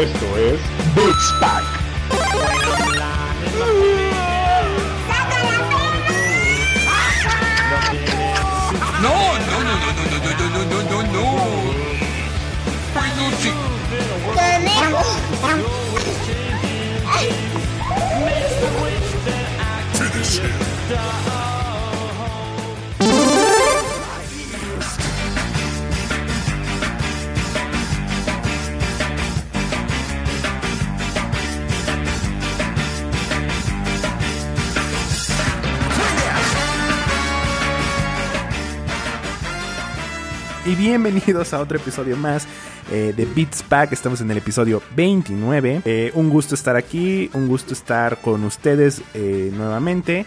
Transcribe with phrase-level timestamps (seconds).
[0.00, 0.58] Esto es
[0.94, 1.62] Beats Pack.
[9.02, 11.24] No, no, no, no, no, no, no, no, no, no, no.
[12.94, 13.52] Peluche.
[19.92, 21.39] Finish him.
[40.70, 42.46] Y bienvenidos a otro episodio más
[42.92, 43.92] eh, de Beats Pack.
[43.92, 45.82] Estamos en el episodio 29.
[45.84, 50.26] Eh, un gusto estar aquí, un gusto estar con ustedes eh, nuevamente.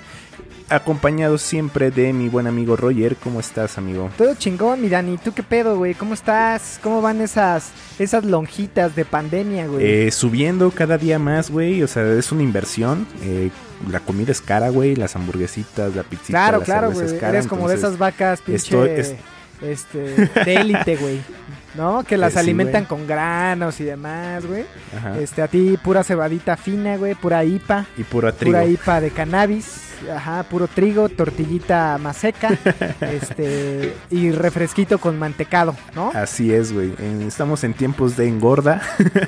[0.70, 3.16] Acompañado siempre de mi buen amigo Roger.
[3.18, 4.10] ¿Cómo estás, amigo?
[4.18, 5.18] Todo chingón, mi Dani.
[5.18, 5.94] ¿Tú qué pedo, güey?
[5.94, 6.80] ¿Cómo estás?
[6.82, 9.86] ¿Cómo van esas, esas lonjitas de pandemia, güey?
[9.86, 11.84] Eh, subiendo cada día más, güey.
[11.84, 13.06] O sea, es una inversión.
[13.22, 13.52] Eh,
[13.90, 14.96] la comida es cara, güey.
[14.96, 17.08] Las hamburguesitas, la pizzita, claro, la claro, güey.
[17.22, 19.16] Eres como de esas vacas pinche estoy- es-
[19.64, 21.22] este, de élite, güey.
[21.76, 22.04] ¿No?
[22.04, 24.66] Que las Eh, sí, alimentan con granos y demás, güey.
[25.20, 27.88] Este, a ti pura cebadita fina, güey, pura IPA.
[27.98, 28.52] Y puro trigo.
[28.52, 29.82] Pura IPA de cannabis,
[30.14, 32.50] ajá, puro trigo, tortillita maseca,
[33.02, 36.12] este, y refresquito con mantecado, ¿no?
[36.14, 36.94] Así es, güey.
[37.26, 38.82] Estamos en tiempos de engorda.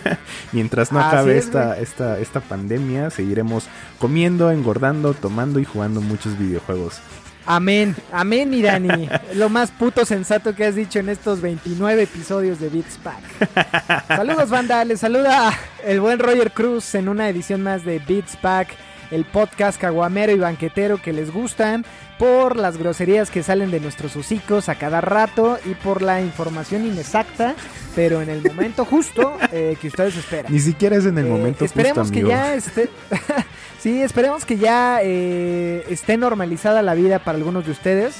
[0.51, 6.37] Mientras no acabe es, esta, esta, esta pandemia, seguiremos comiendo, engordando, tomando y jugando muchos
[6.37, 7.01] videojuegos.
[7.47, 9.07] Amén, amén, mi Dani.
[9.35, 14.07] Lo más puto sensato que has dicho en estos 29 episodios de Beats Pack.
[14.07, 14.83] Saludos, banda.
[14.83, 18.69] Les saluda el buen Roger Cruz en una edición más de Beats Pack,
[19.11, 21.85] el podcast caguamero y banquetero que les gustan
[22.17, 26.85] por las groserías que salen de nuestros hocicos a cada rato y por la información
[26.87, 27.55] inexacta,
[27.93, 30.51] pero en el momento justo eh, que ustedes esperan.
[30.51, 32.29] Ni siquiera es en el Eh, momento esperemos justo, que amigo.
[32.29, 32.89] ya esté
[33.85, 38.15] sí esperemos que ya eh, esté normalizada la vida para algunos de ustedes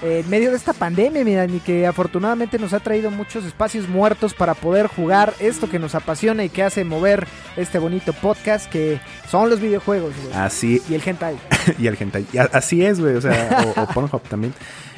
[0.00, 3.88] eh, en medio de esta pandemia mira y que afortunadamente nos ha traído muchos espacios
[3.88, 7.26] muertos para poder jugar esto que nos apasiona y que hace mover
[7.56, 10.36] este bonito podcast que son los videojuegos güey.
[10.36, 11.36] Así, y el hentai
[11.80, 12.24] y el hentai.
[12.52, 13.16] Así es, güey.
[13.16, 14.54] O sea, o, o Pornhub también.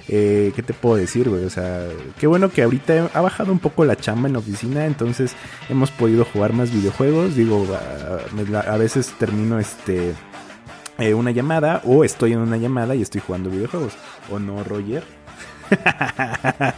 [0.08, 1.44] Eh, ¿Qué te puedo decir, güey?
[1.44, 1.86] O sea,
[2.18, 5.32] qué bueno que ahorita ha bajado un poco la chamba en la oficina, entonces
[5.68, 7.36] hemos podido jugar más videojuegos.
[7.36, 7.66] Digo,
[8.68, 10.14] a, veces termino este
[10.98, 13.92] eh, una llamada o estoy en una llamada y estoy jugando videojuegos.
[14.30, 15.02] ¿O no, Roger?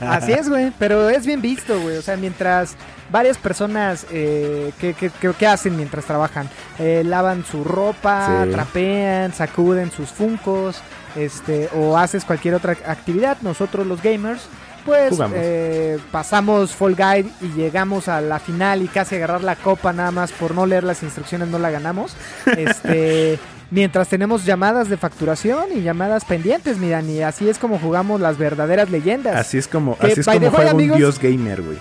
[0.01, 1.97] Así es, güey, pero es bien visto, güey.
[1.97, 2.77] O sea, mientras
[3.11, 6.49] varias personas, eh, ¿qué, qué- qué- qué hacen mientras trabajan?
[6.79, 8.51] Eh, lavan su ropa, Sí.
[8.53, 10.83] trapean, sacuden sus funcos,
[11.17, 13.39] este, o haces cualquier otra actividad.
[13.43, 14.43] Nosotros los gamers,
[14.85, 19.93] pues eh, pasamos Fall Guide y llegamos a la final y casi agarrar la copa
[19.93, 22.17] nada más por no leer las instrucciones no la ganamos.
[22.57, 23.39] Este...
[23.73, 27.23] Mientras tenemos llamadas de facturación y llamadas pendientes, mi Dani.
[27.23, 29.35] Así es como jugamos las verdaderas leyendas.
[29.35, 31.79] Así es como, Que, así es como juega un dios gamer, güey.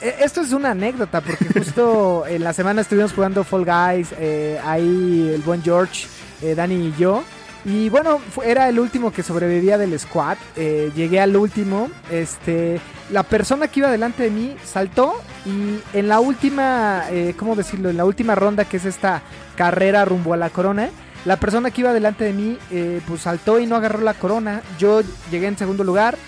[0.00, 4.60] Eh, Esto es una anécdota porque justo en la semana estuvimos jugando Fall Guys, eh,
[4.64, 6.06] ahí el buen George,
[6.40, 7.24] eh, Dani y yo.
[7.64, 10.36] Y bueno, era el último que sobrevivía del squad.
[10.56, 11.88] eh, llegué al último.
[12.10, 12.80] Este,
[13.10, 15.14] la persona que iba delante de mí saltó
[15.46, 17.88] y en la última, eh, ¿cómo decirlo?
[17.88, 19.22] En la última ronda que es esta
[19.56, 20.90] carrera rumbo a la corona.
[21.24, 24.60] La persona que iba delante de mí, eh, pues saltó y no agarró la corona.
[24.78, 25.00] Yo
[25.30, 26.18] llegué en segundo lugar.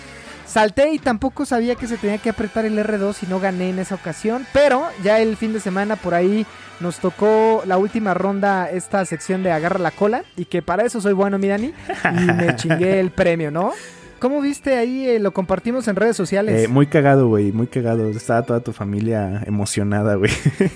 [0.47, 3.79] Salté y tampoco sabía que se tenía que apretar el R2 y no gané en
[3.79, 4.45] esa ocasión.
[4.53, 6.45] Pero ya el fin de semana por ahí
[6.79, 10.23] nos tocó la última ronda, esta sección de agarra la cola.
[10.37, 11.73] Y que para eso soy bueno, mi Dani.
[12.03, 13.73] Y me chingué el premio, ¿no?
[14.19, 15.07] ¿Cómo viste ahí?
[15.07, 16.63] eh, lo compartimos en redes sociales.
[16.63, 18.09] Eh, muy cagado, güey, muy cagado.
[18.09, 20.31] Estaba toda tu familia emocionada, güey.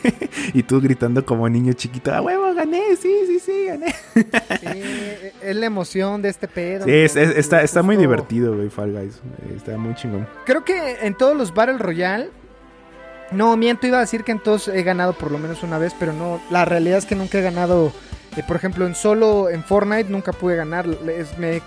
[0.53, 2.95] y tú gritando como niño chiquito, ¡ah, huevo, gané!
[3.01, 3.95] Sí, sí, sí, gané.
[4.13, 4.67] Sí,
[5.51, 6.85] es la emoción de este pedo.
[6.85, 7.39] Sí, es- es- amigo.
[7.39, 9.21] está, está muy divertido, güey, Fall Guys.
[9.55, 10.27] Está muy chingón.
[10.45, 12.29] Creo que en todos los Battle Royale.
[13.31, 15.93] No, miento, iba a decir que en todos he ganado por lo menos una vez,
[15.97, 16.41] pero no.
[16.49, 17.91] La realidad es que nunca he ganado.
[18.37, 20.85] eh, por ejemplo, en solo, en Fortnite, nunca pude ganar.
[21.07, 21.61] Es- me,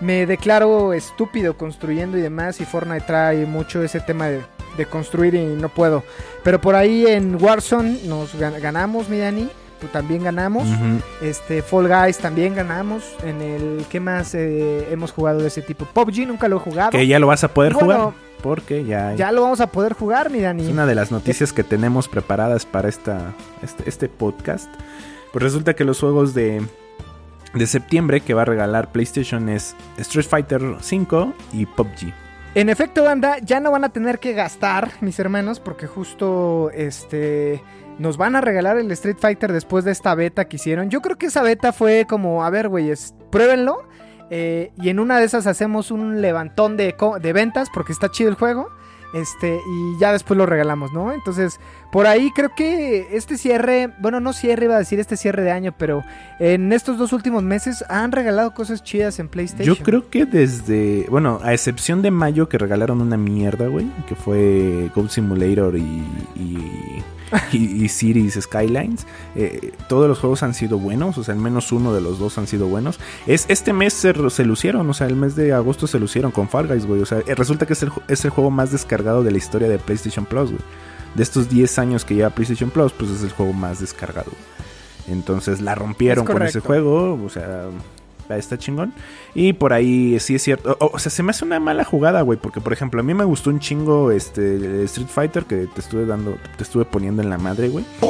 [0.00, 2.60] me declaro estúpido construyendo y demás.
[2.60, 4.40] Y Fortnite trae mucho ese tema de,
[4.76, 6.02] de construir y no puedo.
[6.44, 9.48] Pero por ahí en Warzone nos gan- ganamos, mi Dani.
[9.80, 10.66] Tú también ganamos.
[11.22, 13.04] Este, Fall Guys también ganamos.
[13.24, 13.84] En el.
[13.88, 15.84] ¿Qué más eh, hemos jugado de ese tipo?
[15.84, 16.90] PUBG nunca lo he jugado.
[16.90, 18.28] Que ya lo vas a poder Bueno, jugar.
[18.42, 20.62] Porque ya, Ya lo vamos a poder jugar, mi Dani.
[20.64, 24.72] es una de las noticias que tenemos preparadas para esta, este, este podcast.
[25.32, 26.62] Pues resulta que los juegos de,
[27.54, 32.12] de septiembre que va a regalar PlayStation es Street Fighter 5 y PUBG.
[32.54, 37.62] En efecto, banda, ya no van a tener que gastar, mis hermanos, porque justo este
[37.98, 40.90] nos van a regalar el Street Fighter después de esta beta que hicieron.
[40.90, 43.82] Yo creo que esa beta fue como, a ver, güeyes, pruébenlo.
[44.30, 48.30] eh, y en una de esas hacemos un levantón de, de ventas porque está chido
[48.30, 48.68] el juego.
[49.14, 51.14] Este, y ya después lo regalamos, ¿no?
[51.14, 51.58] Entonces,
[51.90, 55.50] por ahí creo que este cierre, bueno, no cierre, iba a decir este cierre de
[55.50, 56.04] año, pero
[56.38, 59.74] en estos dos últimos meses han regalado cosas chidas en PlayStation.
[59.74, 64.14] Yo creo que desde, bueno, a excepción de mayo que regalaron una mierda, güey, que
[64.14, 66.04] fue Goat Simulator y,
[66.36, 67.02] y,
[67.52, 71.70] y- y Cities Skylines, eh, todos los juegos han sido buenos, o sea, al menos
[71.72, 72.98] uno de los dos han sido buenos.
[73.26, 76.48] Es, este mes se, se lucieron, o sea, el mes de agosto se lucieron con
[76.48, 79.22] Fall Guys, güey, o sea, eh, resulta que es el, es el juego más descargado
[79.22, 80.62] de la historia de PlayStation Plus, güey.
[81.14, 84.30] De estos 10 años que lleva PlayStation Plus, pues es el juego más descargado.
[85.08, 87.64] Entonces la rompieron Es con ese juego, o sea,
[88.36, 88.92] está chingón.
[89.34, 90.76] Y por ahí sí es cierto.
[90.80, 92.38] O, o sea, se me hace una mala jugada, güey.
[92.38, 96.04] Porque, por ejemplo, a mí me gustó un chingo este Street Fighter que te estuve
[96.04, 97.84] dando, te estuve poniendo en la madre, güey.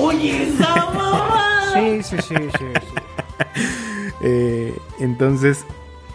[1.74, 2.58] Sí, sí, sí, sí.
[2.58, 2.64] sí.
[4.20, 5.64] Eh, entonces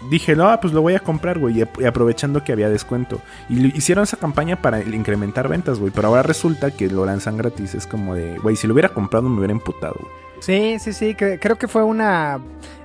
[0.09, 1.59] dije, no, pues lo voy a comprar, güey.
[1.59, 3.21] Y ap- y aprovechando que había descuento.
[3.47, 5.91] Y hicieron esa campaña para incrementar ventas, güey.
[5.95, 7.75] Pero ahora resulta que lo lanzan gratis.
[7.75, 10.11] Es como de, güey, si lo hubiera comprado me hubiera emputado, güey.
[10.43, 12.37] Sí, sí, sí, cre- creo que fue una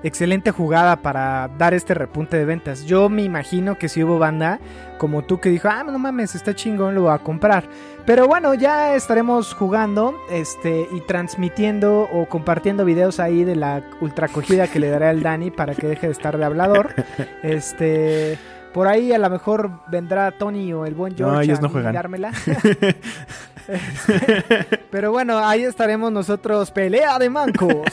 [0.05, 2.85] excelente jugada para dar este repunte de ventas.
[2.85, 4.61] Yo me imagino que si hubo banda
[4.99, 7.65] como tú que dijo, ah, no mames, está chingón, lo voy a comprar.
[8.07, 14.27] Pero bueno, ya estaremos jugando este, y transmitiendo o compartiendo videos ahí de la ultra
[14.27, 16.95] acogida que le daré al Dani para que deje de estar de hablador.
[17.43, 18.39] Este,
[18.73, 21.69] por ahí a lo mejor vendrá Tony o el buen George No, ellos a no
[21.71, 21.93] juegan.
[24.91, 27.75] Pero bueno, ahí estaremos nosotros, pelea de mancos.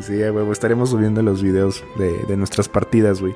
[0.00, 3.34] Sí, güey, estaremos subiendo los videos de, de nuestras partidas, güey.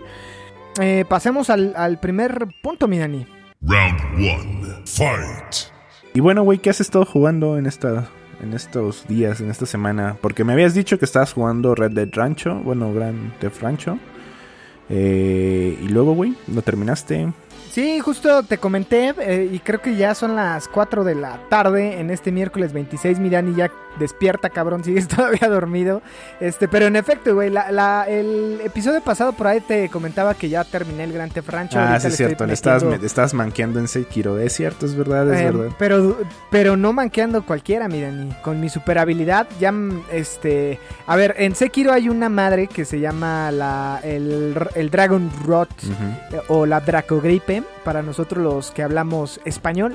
[0.81, 3.27] Eh, pasemos al, al primer punto, mi Dani.
[3.61, 4.83] Round one.
[4.87, 5.71] Fight.
[6.15, 8.09] Y bueno, güey, ¿qué has estado jugando en esta
[8.43, 10.17] en estos días, en esta semana?
[10.21, 13.99] Porque me habías dicho que estabas jugando Red Dead Rancho, bueno, Grand Theft Rancho.
[14.89, 17.33] Eh, y luego, güey, lo terminaste.
[17.75, 21.99] Sí, justo te comenté eh, y creo que ya son las 4 de la tarde
[21.99, 23.19] en este miércoles 26.
[23.19, 23.69] Mi Dani ya
[23.99, 26.03] despierta, cabrón, sigues todavía dormido.
[26.41, 30.49] Este, pero en efecto, güey, la, la- el episodio pasado por ahí te comentaba que
[30.49, 31.79] ya terminé el Gran Theft Rancho.
[31.79, 32.55] ah, sí, es cierto, le
[32.99, 34.39] me- estabas manqueando en Sekiro.
[34.39, 35.75] Es cierto, es verdad, es Eh, verdad.
[35.79, 36.19] Pero,
[36.51, 38.33] pero no manqueando cualquiera, mi Dani.
[38.43, 40.79] Con mi super habilidad, ya, mm, este...
[41.07, 45.69] A ver, en Sekiro hay una madre que se llama la, el, el Dragon Rot
[46.33, 49.95] eh, o la Dracogripe, para nosotros los que hablamos español,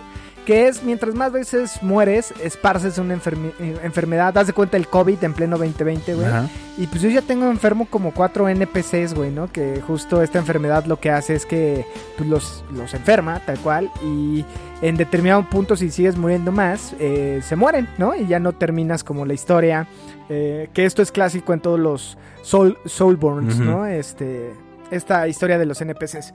[0.49, 4.35] que es mientras más veces mueres, esparces una eh, enfermedad.
[4.35, 6.25] Haz de cuenta el COVID en pleno 2020, güey.
[6.25, 6.49] Ajá.
[6.75, 9.51] Y pues yo ya tengo enfermo como cuatro NPCs, güey, ¿no?
[9.51, 11.85] Que justo esta enfermedad lo que hace es que
[12.17, 13.91] pues, los, los enferma, tal cual.
[14.03, 14.43] Y
[14.81, 18.15] en determinado punto, si sigues muriendo más, eh, se mueren, ¿no?
[18.15, 19.85] Y ya no terminas como la historia.
[20.29, 23.59] eh, que esto es clásico en todos los Soul, Soulborns.
[23.59, 23.85] ¿no?
[23.85, 24.55] Este,
[24.89, 26.33] esta historia de los NPCs.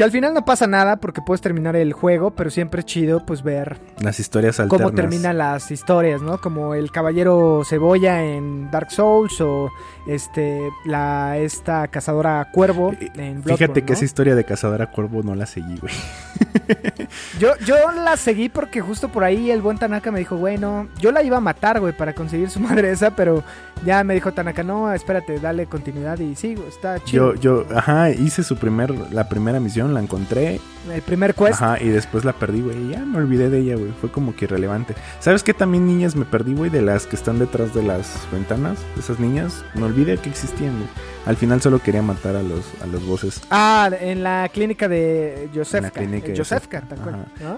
[0.00, 3.26] Que al final no pasa nada porque puedes terminar el juego, pero siempre es chido
[3.26, 4.86] pues ver Las historias alternas.
[4.86, 6.40] cómo terminan las historias, ¿no?
[6.40, 9.68] Como el caballero cebolla en Dark Souls o
[10.06, 13.92] este la esta cazadora cuervo Eh, en Fíjate Bloodborne, que ¿no?
[13.92, 15.92] esa historia de Cazadora Cuervo no la seguí, güey.
[17.38, 21.10] Yo, yo la seguí porque justo por ahí el buen Tanaka me dijo, bueno, yo
[21.10, 23.42] la iba a matar, güey, para conseguir su madre esa, pero
[23.84, 27.34] ya me dijo Tanaka, no, espérate, dale continuidad y sigo, está chido.
[27.34, 30.60] Yo, yo, ajá, hice su primer, la primera misión, la encontré,
[30.92, 33.92] el primer quest, ajá, y después la perdí, güey, ya me olvidé de ella, güey,
[34.00, 34.94] fue como que irrelevante.
[35.20, 36.70] ¿Sabes qué también niñas me perdí, güey?
[36.70, 40.88] De las que están detrás de las ventanas, esas niñas, me olvidé que existían, güey.
[41.26, 43.42] Al final solo quería matar a los, a los bosses.
[43.50, 46.82] ah, en la clínica de En Josefka, la clínica de Josefka.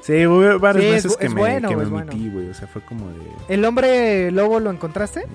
[0.02, 2.12] Sí, hubo varias Sí, veces que, es me, bueno, que me bueno.
[2.32, 3.14] güey, o sea, fue como de...
[3.48, 5.20] El hombre lobo lo encontraste?
[5.20, 5.26] eh,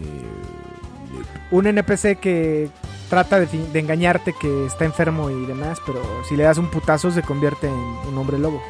[1.52, 2.70] un NPC que
[3.10, 3.48] trata de,
[3.80, 7.74] engañarte que está enfermo y demás, pero si le das un putazo se convierte en
[7.74, 8.62] un hombre lobo.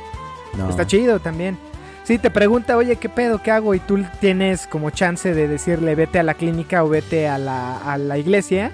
[0.58, 0.70] no.
[0.70, 1.58] Está chido también.
[2.04, 3.44] Sí, te pregunta, oye, ¿qué pedo?
[3.44, 3.76] ¿Qué hago?
[3.76, 7.80] Y tú tienes como chance de decirle, vete a la clínica o vete a la,
[7.80, 8.72] a la iglesia.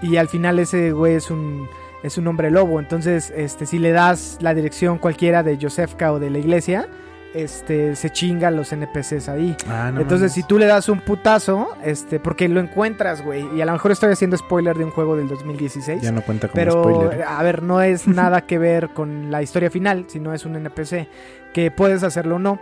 [0.00, 1.68] Y al final ese güey es un,
[2.04, 2.78] es un hombre lobo.
[2.78, 6.88] Entonces, este, si le das la dirección cualquiera de Josefka o de la iglesia,
[7.34, 9.56] este, se chinga los NPCs ahí.
[9.68, 10.32] Ah, no Entonces, mames.
[10.32, 13.92] si tú le das un putazo, este, porque lo encuentras, güey, y a lo mejor
[13.92, 16.02] estoy haciendo spoiler de un juego del 2016.
[16.02, 17.22] Ya no cuenta como pero, spoiler.
[17.22, 21.06] a ver, no es nada que ver con la historia final, sino es un NPC
[21.52, 22.60] que puedes hacerlo o no.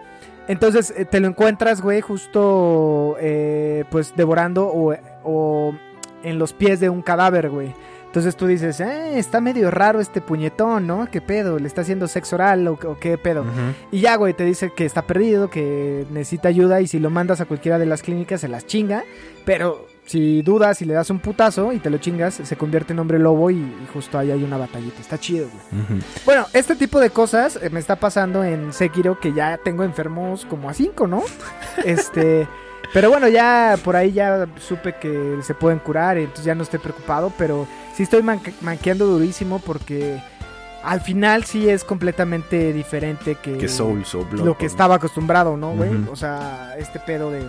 [0.49, 4.95] Entonces, eh, te lo encuentras, güey, justo, eh, pues, devorando o,
[5.25, 5.75] o
[6.23, 7.75] en los pies de un cadáver, güey.
[8.17, 11.07] Entonces tú dices, eh, está medio raro este puñetón, ¿no?
[11.11, 11.59] ¿Qué pedo?
[11.59, 13.45] ¿Le está haciendo sexo oral o, o qué pedo?
[13.93, 17.43] Y ya, güey, te dice que está perdido, que necesita ayuda y si lo mandas
[17.43, 19.05] a cualquiera de las clínicas se las chinga.
[19.45, 23.01] Pero si dudas y le das un putazo y te lo chingas, se convierte en
[23.01, 24.99] hombre lobo y, y justo ahí hay una batallita.
[24.99, 26.01] Está chido, güey.
[26.25, 30.47] Bueno, este tipo de cosas eh, me está pasando en Sekiro que ya tengo enfermos
[30.47, 31.23] como a cinco, ¿no?
[31.85, 32.49] Este...
[32.93, 36.79] Pero bueno, ya por ahí ya supe que se pueden curar, entonces ya no estoy
[36.79, 40.21] preocupado, pero sí estoy manque- manqueando durísimo porque
[40.83, 44.45] al final sí es completamente diferente que, Que Souls o Bloodborne.
[44.45, 45.91] lo que estaba acostumbrado, ¿no, güey?
[46.11, 47.43] O sea, este pedo de,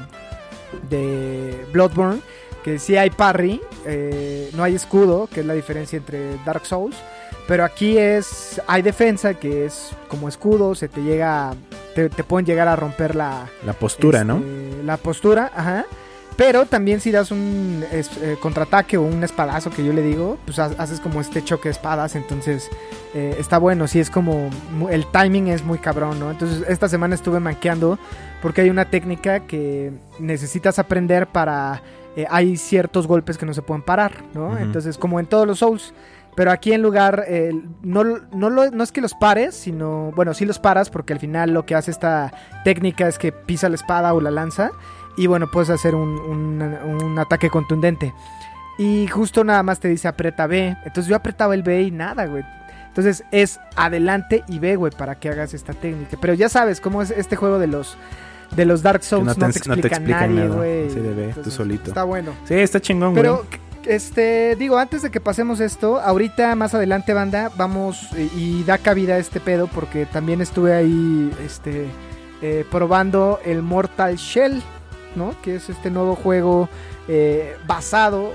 [0.89, 2.19] de Bloodborne,
[2.63, 6.95] que sí hay parry, eh, no hay escudo, que es la diferencia entre Dark Souls,
[7.47, 11.53] pero aquí es, hay defensa, que es como escudo, se te llega,
[11.95, 13.47] te, te pueden llegar a romper la...
[13.65, 14.37] La postura, ¿no?
[14.37, 15.85] este, La postura, ajá.
[16.35, 20.37] Pero también si das un es- eh, contraataque o un espadazo que yo le digo,
[20.45, 22.69] pues ha- haces como este choque de espadas, entonces
[23.15, 24.51] eh, está bueno, sí es como
[24.91, 26.29] el timing es muy cabrón, ¿no?
[26.29, 27.97] Entonces esta semana estuve manqueando
[28.43, 31.81] porque hay una técnica que necesitas aprender para
[32.15, 34.59] eh, hay ciertos golpes que no se pueden parar, ¿no?
[34.59, 35.91] Entonces como en todos los Souls,
[36.37, 37.51] pero aquí en lugar eh,
[37.81, 41.19] no no lo- no es que los pares, sino bueno sí los paras porque al
[41.19, 42.31] final lo que hace esta
[42.63, 44.71] técnica es que pisa la espada o la lanza
[45.17, 46.61] y bueno, puedes hacer un, un-
[47.03, 48.13] un ataque contundente.
[48.77, 50.77] Y justo nada más te dice aprieta B.
[50.85, 52.43] Entonces yo apretaba el B y nada, güey.
[52.89, 56.17] Entonces es adelante y B, güey, para que hagas esta técnica.
[56.21, 57.97] Pero ya sabes cómo es este juego de los
[58.55, 60.55] de los Dark Souls, no no te te, ens- no te explica nadie, nada.
[60.55, 60.89] güey.
[60.91, 60.99] Sí,
[61.43, 61.89] tú solito.
[61.89, 62.31] Está bueno.
[62.45, 63.23] Sí, está chingón, güey.
[63.23, 63.45] Pero,
[63.87, 68.77] este, digo, antes de que pasemos esto, ahorita más adelante, banda, vamos y, y da
[68.77, 71.87] cabida a este pedo porque también estuve ahí, este,
[72.41, 74.61] eh, probando el Mortal Shell,
[75.17, 75.35] ¿no?
[75.41, 76.69] Que es este nuevo juego
[77.09, 78.33] eh, basado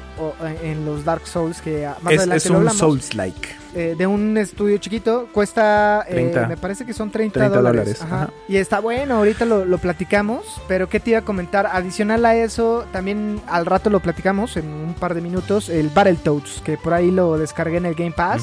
[0.62, 2.70] en los Dark Souls que ah, más es, adelante es un.
[2.70, 3.62] Souls-like.
[3.74, 6.46] Eh, de un estudio chiquito, cuesta, eh, 30.
[6.46, 7.78] me parece que son 30, 30 dólares.
[7.80, 8.24] dólares, Ajá.
[8.24, 8.32] ajá.
[8.46, 11.66] Y está bueno, ahorita lo, lo platicamos, pero ¿qué te iba a comentar?
[11.66, 16.60] Adicional a eso, también al rato lo platicamos en un par de minutos, el Battletoads,
[16.62, 18.42] que por ahí lo descargué en el Game Pass,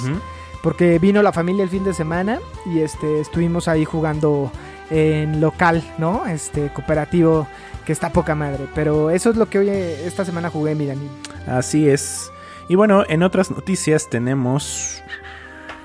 [0.63, 4.51] porque vino la familia el fin de semana y este estuvimos ahí jugando
[4.89, 6.25] en local, ¿no?
[6.25, 7.47] Este cooperativo
[7.85, 11.07] que está poca madre, pero eso es lo que hoy esta semana jugué, mi Dani.
[11.47, 12.31] Así es.
[12.67, 15.01] Y bueno, en otras noticias tenemos.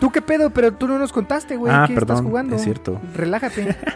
[0.01, 0.51] ¿Tú qué pedo?
[0.51, 2.57] Pero tú no nos contaste, güey, Ah, ¿qué estás perdón, jugando?
[2.57, 3.01] es cierto.
[3.15, 3.75] Relájate.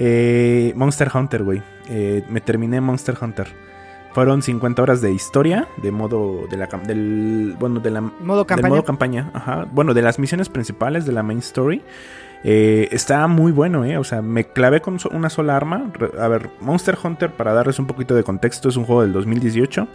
[0.00, 1.60] Eh, Monster Hunter, güey.
[1.88, 3.48] Eh, me terminé Monster Hunter.
[4.12, 8.46] Fueron 50 horas de historia, de modo de la del bueno, de la Modo del
[8.46, 8.68] campaña.
[8.68, 9.66] modo campaña, ajá.
[9.72, 11.82] Bueno, de las misiones principales de la main story.
[12.44, 13.98] Eh, está muy bueno, eh.
[13.98, 15.92] O sea, me clavé con una sola arma.
[16.18, 19.88] A ver, Monster Hunter, para darles un poquito de contexto, es un juego del 2018.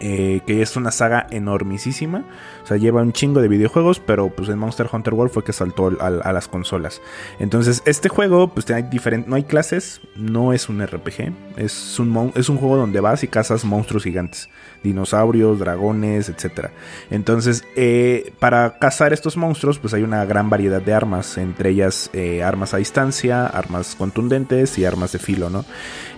[0.00, 2.24] eh, que es una saga enormisísima.
[2.66, 5.52] O sea, lleva un chingo de videojuegos, pero pues en Monster Hunter World fue que
[5.52, 7.00] saltó al- al- a, las consolas.
[7.38, 12.32] Entonces, este juego, pues hay diferente, no hay clases, no es un RPG, es un,
[12.34, 14.48] es un juego donde vas y cazas monstruos gigantes,
[14.82, 16.70] dinosaurios, dragones, etc.
[17.12, 22.10] Entonces, eh, para cazar estos monstruos, pues hay una gran variedad de armas, entre ellas
[22.14, 25.64] eh, armas a distancia, armas contundentes y armas de filo, ¿no?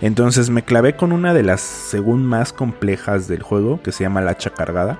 [0.01, 4.21] Entonces me clavé con una de las según más complejas del juego, que se llama
[4.21, 4.97] la hacha cargada.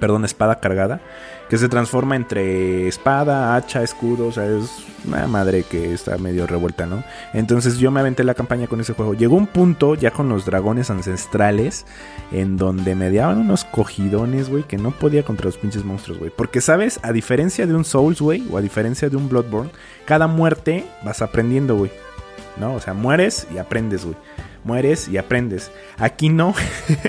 [0.00, 1.00] Perdón, espada cargada.
[1.48, 4.26] Que se transforma entre espada, hacha, escudo.
[4.26, 7.02] O sea, es una madre que está medio revuelta, ¿no?
[7.32, 9.14] Entonces yo me aventé la campaña con ese juego.
[9.14, 11.86] Llegó un punto ya con los dragones ancestrales.
[12.32, 14.64] En donde me daban unos cogidones, güey.
[14.64, 16.30] Que no podía contra los pinches monstruos, güey.
[16.30, 17.00] Porque, ¿sabes?
[17.02, 18.46] A diferencia de un Souls, güey.
[18.50, 19.70] O a diferencia de un Bloodborne.
[20.04, 21.90] Cada muerte vas aprendiendo, güey.
[22.58, 22.74] ¿no?
[22.74, 24.16] O sea, mueres y aprendes, güey.
[24.64, 25.70] Mueres y aprendes.
[25.98, 26.54] Aquí no.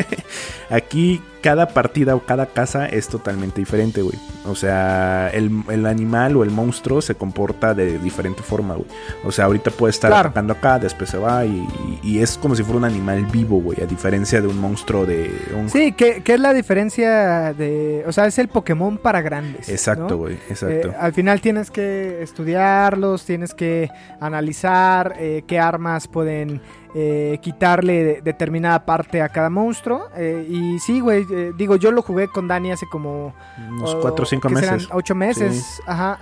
[0.70, 4.18] Aquí cada partida o cada casa es totalmente diferente, güey.
[4.46, 8.88] O sea, el, el animal o el monstruo se comporta de diferente forma, güey.
[9.24, 10.30] O sea, ahorita puede estar Claro.
[10.30, 11.68] atacando acá, después se va y,
[12.02, 13.82] y- y es como si fuera un animal vivo, güey.
[13.82, 15.70] A diferencia de un monstruo de un...
[15.70, 18.04] Sí, ¿qué, qué es la diferencia de...
[18.08, 19.70] O sea, es el Pokémon para grandes.
[19.70, 20.18] Exacto, ¿no?
[20.18, 20.36] güey.
[20.50, 20.90] Exacto.
[20.90, 26.62] Eh, al final tienes que estudiarlos, tienes que analizar eh, qué armas pueden
[26.96, 30.08] eh, quitarle de- determinada parte a cada monstruo.
[30.16, 33.34] eh, y sí, güey, eh, digo, yo lo jugué con Dani hace como...
[33.70, 34.74] Unos oh, 4 o 5 ¿qué serán?
[34.76, 34.90] meses.
[34.92, 36.20] Ocho meses, ajá.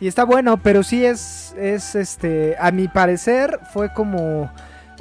[0.00, 4.50] Y está bueno, pero sí es, es este, a mi parecer fue como...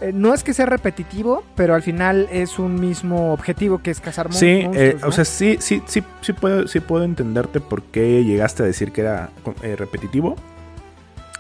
[0.02, 4.00] eh, no es que sea repetitivo, pero al final es un mismo objetivo que es
[4.02, 4.78] cazar mon- Sí, monstruos.
[4.78, 5.08] eh, ¿no?
[5.08, 8.92] o sea, sí, sí, sí, sí puedo, sí puedo entenderte por qué llegaste a decir
[8.92, 9.30] que era
[9.62, 10.36] eh, repetitivo.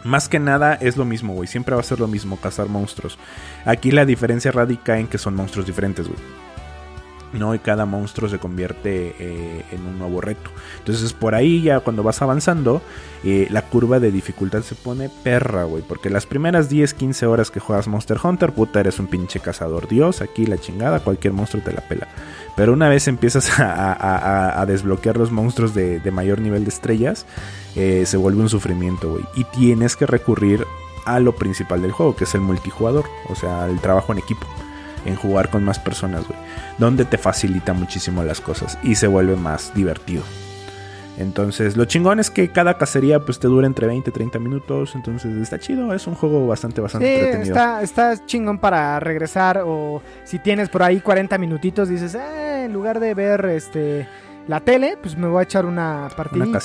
[0.03, 1.47] Más que nada es lo mismo, güey.
[1.47, 3.17] Siempre va a ser lo mismo, cazar monstruos.
[3.65, 6.19] Aquí la diferencia radica en que son monstruos diferentes, güey.
[7.33, 7.53] ¿No?
[7.55, 10.49] Y cada monstruo se convierte eh, en un nuevo reto.
[10.79, 12.81] Entonces por ahí ya cuando vas avanzando,
[13.23, 15.83] eh, la curva de dificultad se pone perra, güey.
[15.83, 19.87] Porque las primeras 10, 15 horas que juegas Monster Hunter, puta, eres un pinche cazador
[19.87, 20.21] dios.
[20.21, 22.07] Aquí la chingada, cualquier monstruo te la pela.
[22.55, 27.25] Pero una vez empiezas a, desbloquear los monstruos de, mayor nivel de estrellas,
[27.75, 29.23] eh, se vuelve un sufrimiento, güey.
[29.35, 30.65] Y tienes que recurrir
[31.05, 34.45] a lo principal del juego, que es el multijugador, o sea, el trabajo en equipo
[35.05, 36.39] en jugar con más personas, güey.
[36.77, 40.23] Donde te facilita muchísimo las cosas y se vuelve más divertido.
[41.17, 44.93] Entonces, lo chingón es que cada cacería pues te dura entre 20 y 30 minutos.
[44.93, 45.93] Entonces, está chido.
[45.93, 47.55] Es un juego bastante, bastante sí, entretenido.
[47.55, 49.63] Está, está chingón para regresar.
[49.65, 54.07] O si tienes por ahí 40 minutitos, dices, eh, en lugar de ver este
[54.47, 56.59] la tele, pues me voy a echar una partidita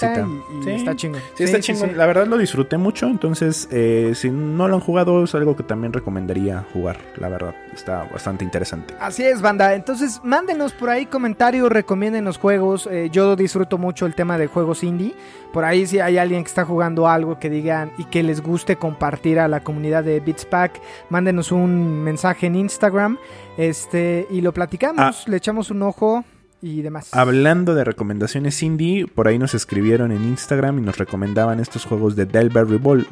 [0.65, 1.21] y, está chingón.
[1.37, 1.97] Sí, está chingón.
[1.97, 5.62] La verdad lo disfruté mucho, entonces eh, si no lo han jugado es algo que
[5.62, 7.55] también recomendaría jugar, la verdad.
[7.75, 8.95] Está bastante interesante.
[9.01, 9.75] Así es, banda.
[9.75, 12.89] Entonces mándenos por ahí comentarios, recomienden los juegos.
[12.91, 15.15] Eh, yo disfruto mucho el tema de juegos indie.
[15.53, 18.77] Por ahí si hay alguien que está jugando algo que digan y que les guste
[18.77, 23.19] compartir a la comunidad de Beats Pack, mándenos un mensaje en Instagram
[23.57, 25.31] este y lo platicamos, ah.
[25.31, 26.25] le echamos un ojo
[26.62, 27.09] y demás.
[27.12, 32.16] Hablando de recomendaciones indie, por ahí nos escribieron en Instagram y nos recomendaban estos juegos
[32.16, 33.07] de Delver, Revol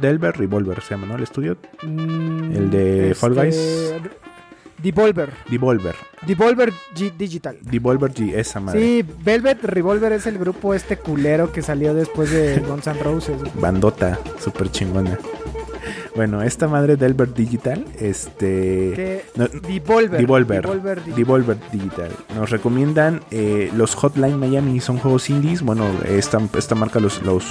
[0.00, 1.16] Delver Revolver, se llama, ¿no?
[1.16, 1.58] El estudio.
[1.82, 3.56] Mm, el de Fall Guys.
[3.56, 4.10] Este,
[4.82, 5.30] Devolver.
[5.48, 5.94] Devolver.
[6.26, 7.56] Devolver G Digital.
[7.60, 8.80] Devolver G, esa madre.
[8.80, 13.36] Sí, Velvet Revolver es el grupo este culero que salió después de Guns N' Roses.
[13.60, 15.18] Bandota, súper chingona.
[16.14, 19.24] Bueno, esta madre Delver Digital, este...
[19.66, 22.10] Devolver, Devolver, Devolver, Digital.
[22.34, 25.62] Nos recomiendan eh, los Hotline Miami, son juegos indies.
[25.62, 27.44] Bueno, esta, esta marca los, los,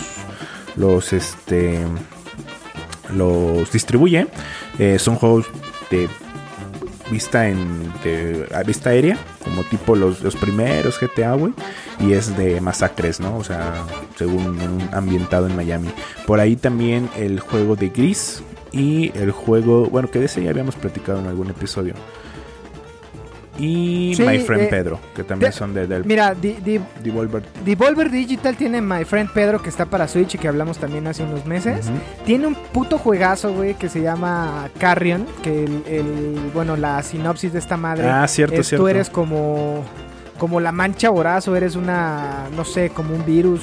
[0.76, 1.80] los, este,
[3.16, 4.28] los distribuye.
[4.78, 5.48] Eh, son juegos
[5.90, 6.08] de
[7.10, 7.92] vista en
[8.66, 11.54] vista aérea, como tipo los, los primeros GTA, güey,
[12.00, 13.38] y es de masacres, ¿no?
[13.38, 13.86] O sea,
[14.18, 15.90] según ambientado en Miami.
[16.26, 20.50] Por ahí también el juego de Gris y el juego, bueno, que de ese ya
[20.50, 21.94] habíamos platicado en algún episodio
[23.62, 27.44] y My Friend eh, Pedro, que también son de del Mira, Devolver.
[27.64, 31.24] Devolver Digital tiene My Friend Pedro que está para Switch y que hablamos también hace
[31.24, 31.88] unos meses.
[32.26, 37.60] Tiene un puto juegazo, güey, que se llama Carrion, que el, bueno, la sinopsis de
[37.60, 38.84] esta madre ah, cierto, cierto.
[38.84, 39.84] tú eres como
[40.42, 43.62] como la mancha voraz o eres una, no sé, como un virus.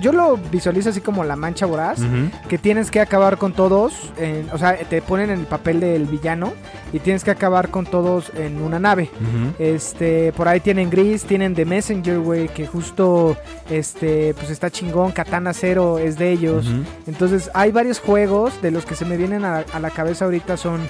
[0.00, 2.00] yo lo visualizo así como la mancha voraz,
[2.48, 4.10] que tienes que acabar con todos,
[4.52, 6.52] o sea, te ponen en el papel del villano
[6.92, 9.08] y tienes que acabar con todos en una nave.
[9.60, 13.36] Este, por ahí tienen Gris, tienen The Messenger, güey, que justo,
[13.70, 16.66] este, pues está chingón, Katana Zero es de ellos.
[17.06, 20.80] Entonces hay varios juegos de los que se me vienen a la cabeza ahorita son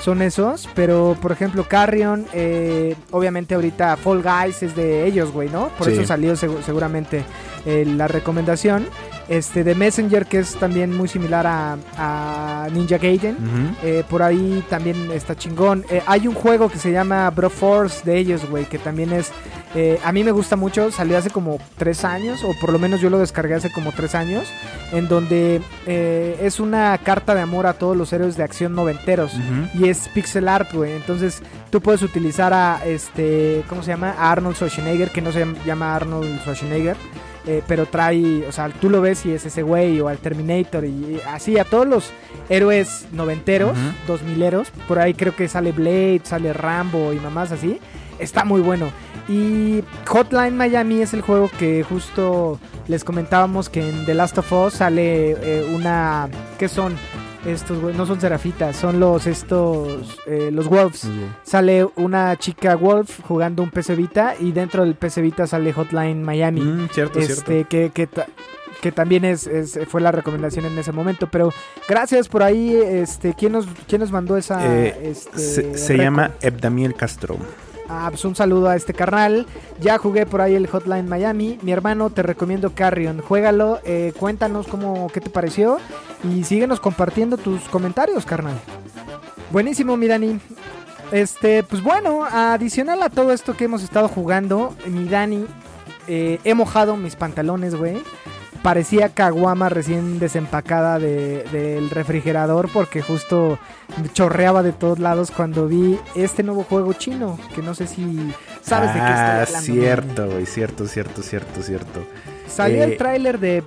[0.00, 0.68] son esos.
[0.74, 5.68] Pero, por ejemplo, Carrion, eh, obviamente ahorita Fall Guys es de ellos, güey, ¿no?
[5.78, 7.24] Por eso salió seguramente
[7.66, 8.86] eh, la recomendación.
[9.30, 13.36] Este de Messenger, que es también muy similar a, Ninja Gaiden.
[13.82, 15.86] Eh, por ahí también está chingón.
[16.06, 19.32] hay un juego que se llama Bro Force de ellos, güey, que también es
[19.74, 23.00] eh, a mí me gusta mucho, salió hace como tres años, o por lo menos
[23.00, 24.48] yo lo descargué hace como tres años,
[24.90, 29.32] en donde eh, es una carta de amor a todos los héroes de acción noventeros
[29.74, 30.92] y es pixel art, güey.
[30.92, 31.40] Entonces
[31.70, 34.14] tú puedes utilizar a este, ¿cómo se llama?
[34.18, 36.96] A Arnold Schwarzenegger, que no se llama Arnold Schwarzenegger.
[37.50, 40.84] Eh, pero trae, o sea, tú lo ves y es ese güey, o al Terminator,
[40.84, 42.12] y, así a todos los
[42.48, 47.80] héroes noventeros, dos mileros, por ahí creo que sale Blade, sale Rambo y mamás así,
[48.20, 48.92] está muy bueno.
[49.28, 54.52] Y Hotline Miami es el juego que justo les comentábamos que en The Last of
[54.52, 56.28] Us sale eh, una...
[56.56, 56.94] ¿Qué son?
[57.46, 61.06] Estos, no son serafitas, son los estos, eh, los wolves.
[61.42, 66.22] Sale una chica wolf jugando un PC Vita y dentro del PC Vita sale Hotline
[66.22, 66.60] Miami.
[66.60, 69.48] Mm, cierto, este, Que, que, también es,
[69.88, 71.28] fue la recomendación en ese momento.
[71.30, 71.50] Pero
[71.88, 72.74] gracias por ahí.
[72.74, 74.66] Este, ¿quién nos, quién nos mandó esa?
[74.66, 77.38] Eh, este, se, se llama Ebdamiel Castro.
[77.92, 79.46] Ah, pues un saludo a este carnal.
[79.80, 81.58] Ya jugué por ahí el Hotline Miami.
[81.62, 83.20] Mi hermano, te recomiendo Carrion.
[83.20, 85.78] Juégalo, eh, cuéntanos cómo, qué te pareció
[86.22, 88.54] y síguenos compartiendo tus comentarios, carnal.
[89.50, 90.38] Buenísimo, mi Dani.
[91.10, 95.44] Este, pues bueno, adicional a todo esto que hemos estado jugando, mi Dani,
[96.06, 98.00] eh, he mojado mis pantalones, güey
[98.62, 103.58] parecía caguama recién desempacada del refrigerador porque justo
[104.12, 108.94] chorreaba de todos lados cuando vi este nuevo juego chino, que no sé si sabes
[108.94, 109.60] de qué estoy ah, hablando.
[109.60, 112.04] cierto, güey, cierto, cierto, cierto, cierto.
[112.48, 113.62] Salió el eh, tráiler de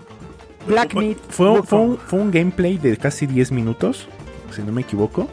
[0.68, 1.18] Black Meat.
[1.30, 4.08] Fue, fue, un, gameplay de casi 10 minutos,
[4.52, 5.28] si no me equivoco.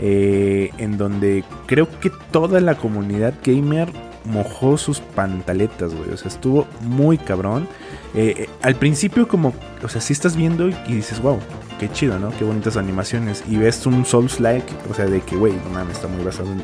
[0.00, 3.88] eh, en donde creo que toda la comunidad gamer
[4.24, 6.10] mojó sus pantaletas, güey.
[6.10, 7.68] O sea, estuvo muy cabrón.
[8.14, 11.38] Eh, eh, al principio como, o sea, si estás viendo y, dices, wow,
[11.80, 12.30] qué chido, ¿no?
[12.38, 13.42] Qué bonitas animaciones.
[13.48, 16.62] Y ves un Souls-like, o sea, de que, güey, no mames, está muy basado en-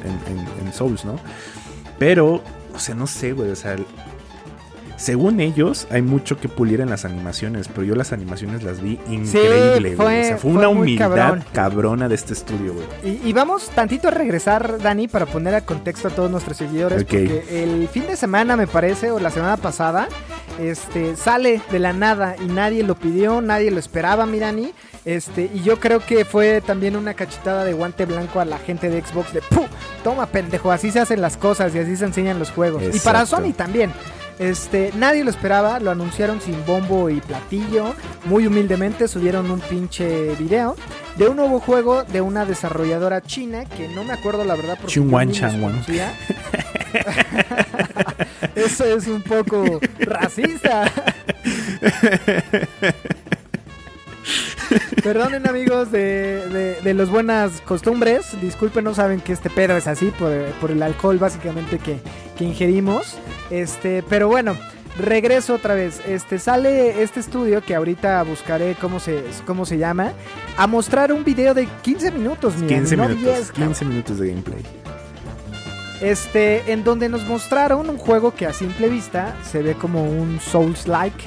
[0.67, 1.17] en Souls, ¿no?
[1.99, 2.43] Pero,
[2.75, 3.77] o sea, no sé, güey, o sea...
[5.01, 8.99] Según ellos, hay mucho que pulir en las animaciones, pero yo las animaciones las vi
[9.09, 9.97] increíble, güey.
[9.97, 11.45] fue- O sea, fue fue una humildad cabrón.
[11.55, 12.87] cabrona de este estudio, güey.
[13.25, 17.05] Y, y vamos tantito a regresar, Dani, para poner a contexto a todos nuestros seguidores,
[17.05, 20.07] porque el fin de semana, me parece, o la semana pasada,
[20.59, 24.73] este, sale de la nada y nadie lo pidió, nadie lo esperaba, mi Dani.
[25.07, 28.91] Este, y yo creo que fue también una cachetada de guante blanco a la gente
[28.91, 29.65] de Xbox de ¡Puh!
[30.05, 32.83] Toma, pendejo, así se hacen las cosas y así se enseñan los juegos.
[32.95, 33.25] Y para.
[33.25, 33.91] Sony también.
[34.40, 37.94] Este, nadie lo esperaba, lo anunciaron sin bombo y platillo.
[38.24, 40.76] Muy humildemente subieron un pinche video
[41.16, 44.94] de un nuevo juego de una desarrolladora china que no me acuerdo la verdad porque
[44.94, 45.85] Chunwan Changwan.
[48.55, 50.90] Eso es un poco racista.
[55.03, 58.40] Perdonen amigos de, de, de los buenas costumbres.
[58.40, 61.98] Disculpen, no saben que este pedo es así por, por el alcohol básicamente que,
[62.40, 63.18] que ingerimos.
[63.50, 64.57] Este, pero bueno,
[64.98, 66.00] regreso otra vez.
[66.09, 70.12] Este sale este estudio que ahorita buscaré cómo se, cómo se llama.
[70.57, 73.68] A mostrar un video de 15 minutos, mira, 15 no minutos, 10, cabrón.
[73.68, 74.62] 15 minutos de gameplay.
[76.00, 80.40] Este, en donde nos mostraron un juego que a simple vista se ve como un
[80.40, 81.22] Souls-like,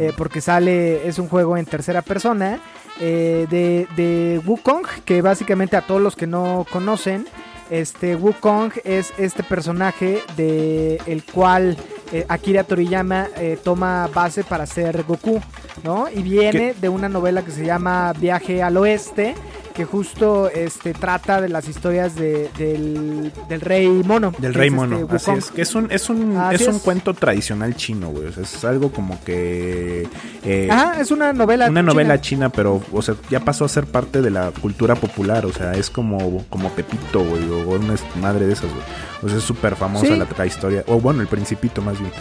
[0.00, 2.58] eh, porque sale, es un juego en tercera persona,
[2.98, 7.24] eh, de, de Wukong, que básicamente a todos los que no conocen,
[7.70, 11.76] este Wukong es este personaje de el cual
[12.12, 15.40] eh, Akira Toriyama eh, toma base para ser Goku,
[15.82, 16.08] ¿no?
[16.08, 19.34] Y viene de una novela que se llama Viaje al Oeste,
[19.76, 24.32] que justo este trata de las historias de- del, del rey mono.
[24.38, 25.50] Del Rey es este Mono, así es.
[25.50, 26.82] Que es un, es un, Así es un es.
[26.82, 28.26] cuento tradicional chino, güey.
[28.28, 30.08] O sea, es algo como que.
[30.44, 31.66] eh, Ajá, es una novela.
[31.68, 31.92] una china.
[31.92, 35.44] novela china, pero, o sea, ya pasó a ser parte de la cultura popular.
[35.44, 38.82] O sea, es como, como Pepito, güey, o una madre de esas, güey.
[39.22, 40.16] O sea, es súper famosa Sí.
[40.16, 40.84] la, la historia.
[40.86, 42.12] O bueno, el Principito más bien.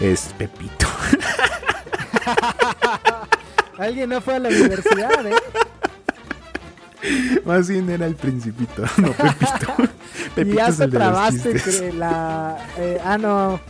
[0.00, 0.86] Es Pepito.
[3.78, 5.34] Alguien no fue a la universidad, ¿eh?
[7.44, 9.74] más bien era el Principito, no Pepito.
[9.78, 12.58] y Pepito ya es se el los trabaste la...
[12.78, 13.60] eh, ah, no.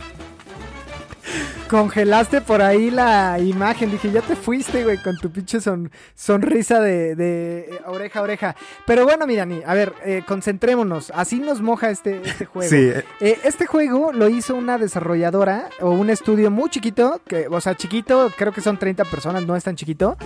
[1.69, 3.89] Congelaste por ahí la imagen.
[3.89, 8.21] Dije, ya te fuiste, güey, con tu pinche son- sonrisa de, de, eh, oreja a
[8.21, 8.55] oreja.
[8.85, 11.11] Pero bueno, mi Dani, a ver, eh, concentrémonos.
[11.15, 12.69] Así nos moja este, este juego.
[12.69, 17.47] Sí, eh, Eh, este juego lo hizo una desarrolladora o un estudio muy chiquito, que,
[17.49, 20.17] o sea, chiquito, creo que son 30 personas, no es tan chiquito,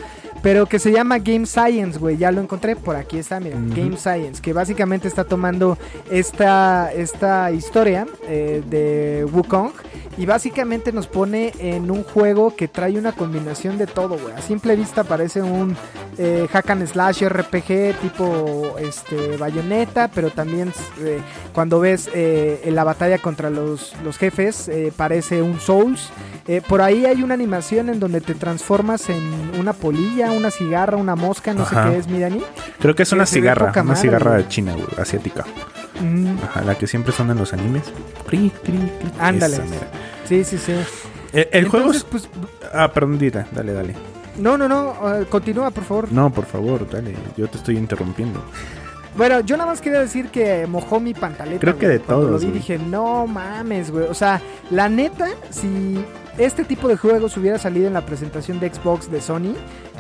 [0.44, 3.56] pero que se llama Game Science, güey, ya lo encontré, por aquí está, mira.
[3.60, 5.78] Game Science, que básicamente está tomando
[6.12, 9.72] esta, esta historia eh, de Wukong
[10.18, 14.34] y básicamente nos pone en un juego que trae una combinación de todo, güey.
[14.36, 15.76] A simple vista parece un
[16.18, 20.72] eh, hack and slash RPG tipo este bayoneta, pero también
[21.02, 21.20] eh,
[21.54, 26.10] cuando ves eh, en la batalla contra los, los jefes eh, parece un Souls.
[26.68, 29.22] Por ahí hay una animación en donde te transformas en
[29.60, 31.84] una polilla, una cigarra, una mosca, no Ajá.
[31.84, 32.42] sé qué es, mi Dani.
[32.80, 35.46] creo que es una cigarra, una madre, cigarra china, güey, asiática.
[36.02, 37.84] Mm, Ajá, la que siempre son en los animes.
[38.28, 39.12] Cri, cri, cri.
[39.20, 39.58] Ándale.
[40.28, 40.74] Sí, sí, sí.
[41.34, 42.04] El, el juego es...
[42.04, 42.30] Pues,
[42.74, 43.96] Ah, perdón, Dita, dale, dale.
[44.38, 46.12] no, no, no, eh, continúa, por favor.
[46.12, 47.14] No, por favor, dale.
[47.38, 48.44] Yo te estoy interrumpiendo.
[49.18, 51.60] Bueno, yo nada más quería decir que mojó mi pantaleta.
[51.60, 51.98] Creo que güey.
[51.98, 52.60] de Cuando todos, Lo vi güey.
[52.60, 54.06] dije, no mames, güey.
[54.06, 54.40] O sea,
[54.70, 56.04] la neta, si
[56.38, 59.56] este tipo de juegos hubiera salido en la presentación de Xbox de Sony,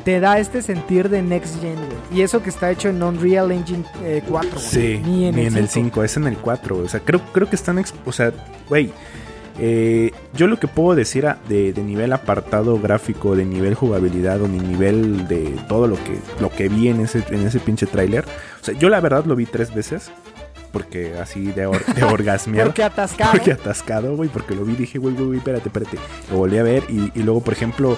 [0.05, 2.19] te da este sentir de Next Gen, güey.
[2.19, 4.63] Y eso que está hecho en Unreal Engine eh, 4, güey.
[4.63, 5.67] Sí, Ni en el 5.
[5.89, 6.77] 5, es en el 4.
[6.77, 7.83] O sea, creo, creo que están...
[8.05, 8.31] O sea,
[8.69, 8.93] güey...
[9.59, 14.41] eh, yo lo que puedo decir a- de, de nivel apartado gráfico, de nivel jugabilidad
[14.41, 17.85] o de nivel de todo lo que, lo que vi en ese, en ese pinche
[17.85, 18.25] tráiler.
[18.61, 20.11] O sea, yo la verdad lo vi tres veces.
[20.71, 22.67] Porque así de, or- de orgasmear.
[22.67, 23.31] Porque atascado.
[23.31, 25.97] Porque atascado, güey, porque lo vi y dije, güey, güey, güey, espérate, espérate.
[26.29, 27.97] Lo volví a ver y, y luego, por ejemplo,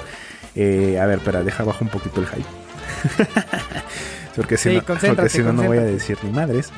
[0.56, 2.46] eh, a ver, espera, deja abajo un poquito el hype.
[4.36, 6.70] porque si Sí, no, concéntrate, porque si no, no voy a decir ni madres.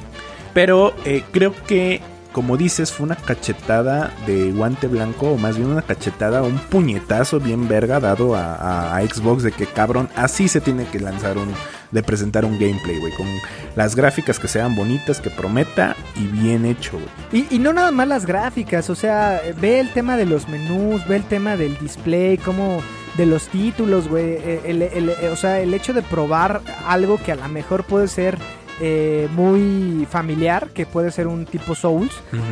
[0.53, 2.01] Pero eh, creo que,
[2.33, 7.39] como dices, fue una cachetada de guante blanco, o más bien una cachetada, un puñetazo
[7.39, 11.53] bien verga dado a, Xbox de que cabrón, así se tiene que lanzar un,
[11.91, 13.27] de presentar un gameplay, güey, con
[13.75, 16.99] las gráficas que sean bonitas, que prometa y bien hecho,
[17.31, 17.47] güey.
[17.49, 21.17] Y, no nada más las gráficas, o sea, ve el tema de los menús, ve
[21.17, 22.81] el tema del display, como
[23.17, 24.37] de los títulos, güey.
[24.65, 28.37] el- o sea, el hecho de probar algo que a lo mejor puede ser
[28.81, 32.11] eh, muy familiar, que puede ser un tipo Souls,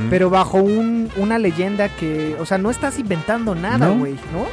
[0.10, 4.46] pero bajo un- una leyenda que, o sea, no estás inventando nada, güey, ¿no?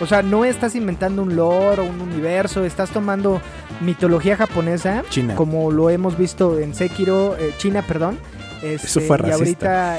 [0.00, 3.40] O sea, no estás inventando un lore o un universo, estás tomando
[3.80, 5.34] mitología japonesa, China.
[5.34, 8.18] como lo hemos visto en Sekiro, eh, China, perdón.
[8.62, 9.94] Este, Eso fue Y racista.
[9.94, 9.98] ahorita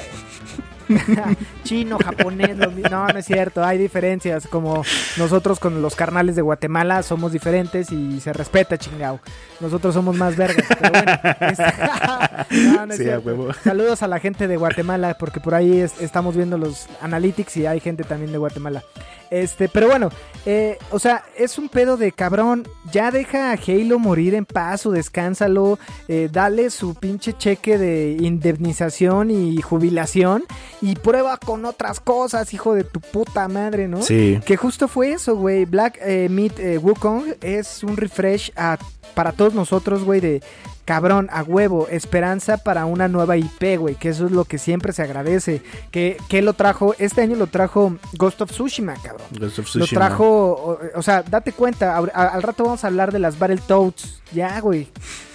[1.63, 4.83] chino, japonés, lo no, no es cierto, hay diferencias, como
[5.17, 9.19] nosotros con los carnales de Guatemala somos diferentes y se respeta, chingao.
[9.59, 11.11] Nosotros somos más vergas, pero bueno.
[12.77, 13.27] no, no es Sí, a cierto.
[13.27, 13.49] huevo.
[13.63, 17.65] Saludos a la gente de Guatemala, porque por ahí es- estamos viendo los analytics y
[17.65, 18.83] hay gente también de Guatemala.
[19.29, 20.09] Este, pero bueno,
[20.45, 22.65] eh, o sea, es un pedo de cabrón.
[22.93, 25.77] Ya deja a Halo morir en paz o descánsalo.
[26.07, 30.43] eh, dale su pinche cheque de indemnización y jubilación.
[30.81, 34.01] Y prueba con otras cosas, hijo de tu puta madre, ¿no?
[34.03, 34.39] Sí.
[34.45, 35.65] Que justo fue eso, güey.
[35.65, 38.77] Black eh, Meat eh, Wukong es un refresh a-
[39.15, 40.43] para todos nosotros, güey, de
[40.85, 44.93] cabrón, a huevo, esperanza para una nueva IP, güey, que eso es lo que siempre
[44.93, 45.63] se agradece.
[45.91, 49.25] Que, que lo trajo, este año lo trajo Ghost of Tsushima, cabrón.
[49.31, 49.99] Ghost of Lo Tsushima.
[50.07, 53.39] trajo, o, o sea, date cuenta, a- a- al rato vamos a hablar de las
[53.39, 54.21] Battletoads.
[54.31, 54.87] Ya, güey.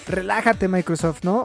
[0.08, 1.42] Relájate, Microsoft, ¿no?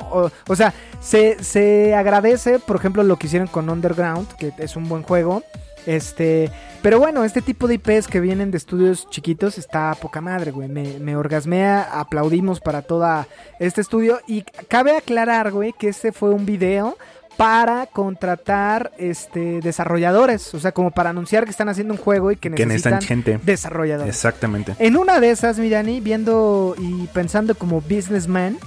[0.48, 4.88] O, sea, se, se agradece, por ejemplo, lo que hicieron con Underground, que es un
[4.88, 5.44] buen juego.
[5.88, 10.20] Este, pero bueno, este tipo de IPs que vienen de estudios chiquitos está a poca
[10.20, 10.68] madre, güey.
[10.68, 13.26] Me, me orgasmea, aplaudimos para toda
[13.60, 14.20] este estudio.
[14.28, 16.98] Y cabe aclarar, güey, que este fue un video
[17.38, 22.36] para contratar este desarrolladores, o sea, como para anunciar que están haciendo un juego y
[22.36, 23.40] que necesitan gente.
[23.44, 24.14] desarrolladores.
[24.14, 24.76] Exactamente.
[24.80, 28.58] En una de esas, mi Dani, viendo y pensando como businessman,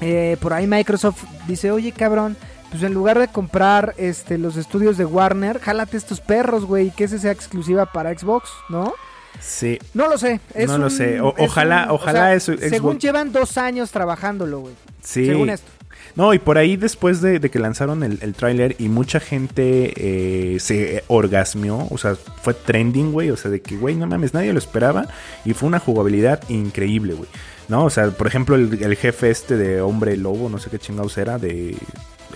[0.00, 2.36] eh, por ahí Microsoft dice, oye cabrón,
[2.70, 6.90] pues en lugar de comprar este los estudios de Warner, jálate estos perros, güey, y
[6.90, 8.92] que ese sea exclusiva para Xbox, ¿no?
[9.40, 9.78] Sí.
[9.94, 10.40] No lo sé.
[10.54, 11.20] es No lo sé.
[11.20, 14.74] O- es ojalá- un- ojalá eso- Según llevan dos años trabajándolo, güey.
[15.02, 15.26] Sí.
[15.26, 15.70] Según esto.
[16.16, 20.60] No, y por ahí después de, que lanzaron el, el tráiler y mucha gente eh,
[20.60, 24.52] se orgasmeó, o sea, fue trending, güey, o sea, de que, güey, no mames, nadie
[24.52, 25.06] lo esperaba
[25.44, 27.28] y fue una jugabilidad increíble, güey.
[27.66, 27.86] ¿No?
[27.86, 31.16] O sea, por ejemplo, el, el jefe este de hombre lobo, no sé qué chingados
[31.16, 31.76] era, de...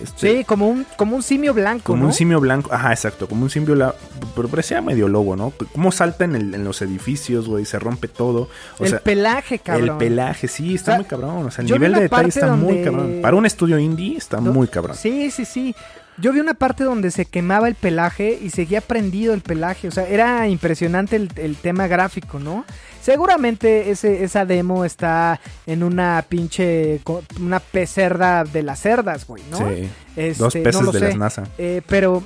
[0.01, 2.07] este, Sí, como un, como un simio blanco, Como ¿no?
[2.07, 3.93] un simio blanco, ajá, exacto, como un simio,
[4.35, 5.51] pero parecía medio lobo, ¿no?
[5.73, 8.49] Cómo salta en, el- en los edificios, güey, se rompe todo.
[8.79, 9.89] O el sea, pelaje, cabrón.
[9.89, 11.45] el pelaje, sí, está O sea, muy cabrón.
[11.45, 13.19] O sea, el nivel de detalle está muy cabrón.
[13.21, 14.95] Para un estudio indie está Do- muy cabrón.
[14.97, 15.75] Sí, sí, sí.
[16.21, 19.87] Yo vi una parte donde se quemaba el pelaje y seguía prendido el pelaje.
[19.87, 22.65] O sea, era impresionante el, el tema gráfico, ¿no?
[23.01, 26.99] Seguramente ese, esa demo está en una pinche.
[27.39, 29.57] Una pecerda de las cerdas, güey, ¿no?
[29.57, 29.89] Sí.
[30.15, 31.05] Este, Dos no peces lo de sé.
[31.07, 31.43] las NASA.
[31.57, 32.21] Eh, pero.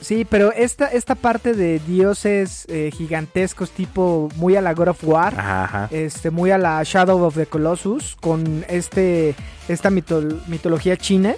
[0.00, 5.02] Sí, pero esta, esta parte de dioses eh, gigantescos, tipo muy a la God of
[5.04, 5.88] War Ajá, ajá.
[5.92, 9.34] este muy a la Shadow of the Colossus con este
[9.66, 11.34] esta mitol- mitología china.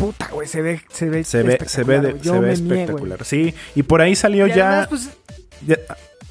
[0.00, 3.52] Puta, güey, se ve se ve Se ve, se ve, espectacular, de- se ve.
[3.52, 5.10] Sí, y por ahí salió Y ya, además, pues,
[5.66, 5.76] ya-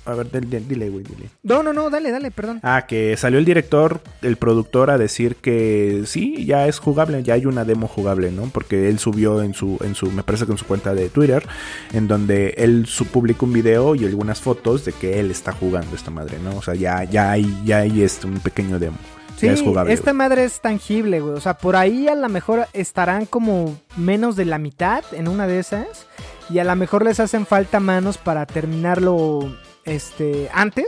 [0.05, 1.29] A ver, dile, dile, güey, dile.
[1.43, 2.59] no, no, no, dale, dale, perdón.
[2.63, 7.35] Ah, que salió el director, el productor a decir que sí, ya es jugable, ya
[7.35, 8.49] hay una demo jugable, ¿no?
[8.51, 11.45] Porque él subió en su, en su, me parece que en su cuenta de Twitter,
[11.93, 15.95] en donde él su, publicó un video y algunas fotos de que él está jugando
[15.95, 16.57] esta madre, ¿no?
[16.57, 18.97] O sea, ya, ya hay, ya hay este, un pequeño demo.
[19.39, 19.93] Sí, ya es jugable.
[19.93, 21.33] esta madre es tangible, güey.
[21.33, 25.47] O sea, por ahí a lo mejor estarán como menos de la mitad en una
[25.47, 26.05] de esas.
[26.49, 30.87] Y a lo mejor les hacen falta manos para terminarlo este antes.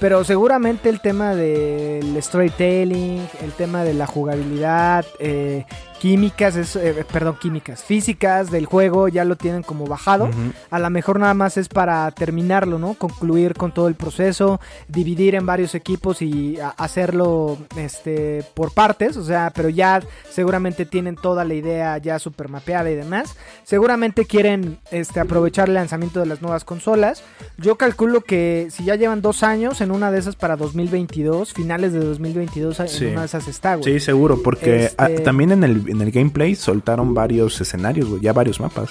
[0.00, 5.66] Pero seguramente el tema del storytelling, el tema de la jugabilidad, eh,
[6.08, 10.28] químicas, es, eh, perdón, químicas, físicas del juego ya lo tienen como bajado.
[10.70, 12.92] A lo mejor nada más es para terminarlo, ¿no?
[12.92, 19.24] Concluir con todo el proceso, dividir en varios equipos y hacerlo este, por partes, o
[19.24, 23.34] sea, pero ya seguramente tienen toda la idea ya super mapeada y demás.
[23.62, 27.24] Seguramente quieren este, aprovechar el lanzamiento de las nuevas consolas.
[27.56, 31.94] Yo calculo que si ya llevan dos años, en una de esas para 2022, finales
[31.94, 33.06] de 2022, Sí.
[33.06, 33.90] en una de esas está, güey.
[33.94, 38.20] Sí, seguro, porque Este- ah, también en el, en el gameplay soltaron varios escenarios, güey,
[38.22, 38.90] ya varios mapas.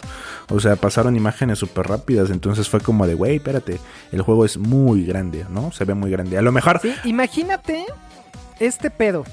[0.50, 3.80] O sea, pasaron imágenes súper rápidas, entonces fue como de, güey, espérate,
[4.12, 5.72] el juego es muy grande, ¿no?
[5.72, 6.38] Se ve muy grande.
[6.38, 6.80] A lo mejor...
[6.82, 7.86] Sí, imagínate
[8.60, 9.24] este pedo.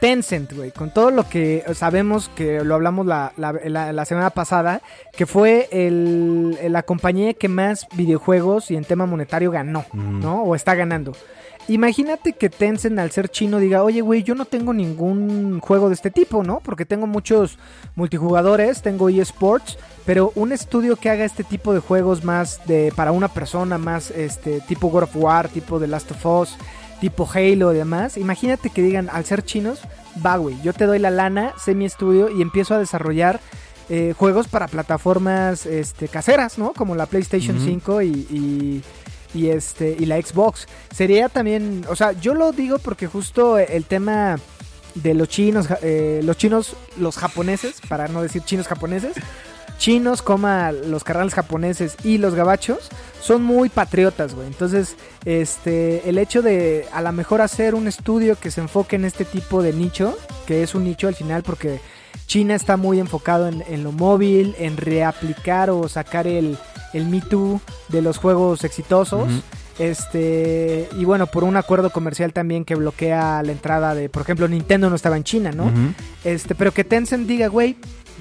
[0.00, 4.28] Tencent, güey, con todo lo que sabemos que lo hablamos la, la- la- la semana
[4.30, 4.82] pasada,
[5.16, 10.20] que fue el- la compañía que más videojuegos y en tema monetario ganó, Mm.
[10.20, 10.42] ¿no?
[10.42, 11.12] O está ganando.
[11.68, 15.94] Imagínate que Tencent al ser chino diga, oye, güey, yo no tengo ningún juego de
[15.94, 16.60] este tipo, ¿no?
[16.60, 17.58] Porque tengo muchos
[17.96, 23.12] multijugadores, tengo eSports, pero un estudio que haga este tipo de juegos más de para
[23.12, 26.56] una persona, más este tipo God of War, tipo The Last of Us,
[27.00, 29.80] tipo Halo y demás, imagínate que digan, al ser chinos,
[30.24, 33.40] va, güey, yo te doy la lana, sé mi estudio y empiezo a desarrollar
[33.90, 36.72] eh, juegos para plataformas este, caseras, ¿no?
[36.72, 37.66] Como la PlayStation Ujú.
[37.66, 38.82] 5 y, y,
[39.34, 40.66] y, este, y la Xbox.
[40.94, 44.38] Sería también, o sea, yo lo digo porque justo el tema
[44.94, 49.16] de los chinos, eh, los chinos, los japoneses, para no decir chinos japoneses,
[49.78, 52.88] chinos, coma los carnales japoneses y los gabachos,
[53.20, 54.46] son muy patriotas, güey.
[54.46, 59.04] Entonces, este, el hecho de a lo mejor hacer un estudio que se enfoque en
[59.04, 60.16] este tipo de nicho,
[60.46, 61.80] que es un nicho al final porque
[62.26, 66.58] China está muy enfocado en, en lo móvil, en reaplicar o sacar el,
[66.92, 69.28] el Me Too de los juegos exitosos.
[69.78, 74.46] Este, y bueno, por un acuerdo comercial también que bloquea la entrada de, por ejemplo,
[74.46, 75.70] Nintendo no estaba en China, ¿no?
[76.22, 77.76] Este, pero que Tencent diga, güey,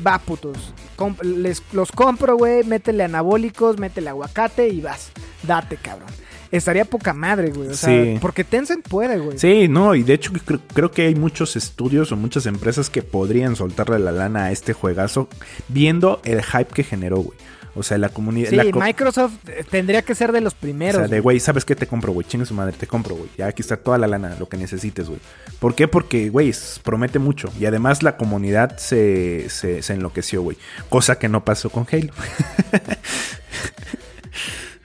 [0.06, 0.74] va putos.
[1.22, 5.12] Les, los compro, güey, métele anabólicos, métele aguacate y vas.
[5.44, 6.10] Date, cabrón.
[6.54, 7.70] Estaría poca madre, güey.
[7.70, 8.18] O sea, Sí.
[8.22, 9.38] porque Tencent puede, güey.
[9.40, 13.02] Sí, no, y de hecho cre- creo que hay muchos estudios o muchas empresas que
[13.02, 15.28] podrían soltarle la lana a este juegazo
[15.68, 17.38] viendo el hype que generó, güey.
[17.76, 18.52] O sea, la comunidad...
[18.52, 21.00] Sí, la co- Microsoft eh, tendría que ser de los O primeros.
[21.00, 21.40] sea, de güey.
[21.40, 22.28] ¿sabes qué te compro, güey?
[22.28, 23.30] Chingue su madre, te compro, güey.
[23.36, 25.20] Ya aquí está toda la lana, lo que necesites, güey.
[25.60, 25.88] ¿Por qué?
[25.88, 27.52] Porque, güey, promete mucho.
[27.60, 30.56] Y además la comunidad se, se, se enloqueció, güey.
[30.90, 32.14] Cosa que no pasó con Halo.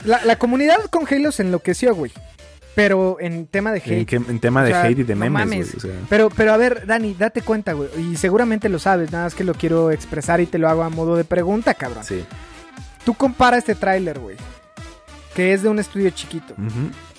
[0.04, 2.12] la, la comunidad con Halo se enloqueció, güey.
[2.74, 4.12] Pero en tema de hate.
[4.12, 5.66] En, tema de O sea, hate y de no memes, mames.
[5.74, 5.76] güey.
[5.76, 7.88] O sea, Pero, pero a ver, Dani, date cuenta, güey.
[7.98, 10.88] Y seguramente lo sabes, nada más que lo quiero expresar y te lo hago a
[10.88, 12.04] modo de pregunta, cabrón.
[12.04, 12.24] sí.
[13.04, 14.36] Tú compara este tráiler, güey.
[15.34, 16.54] Que es de un estudio chiquito.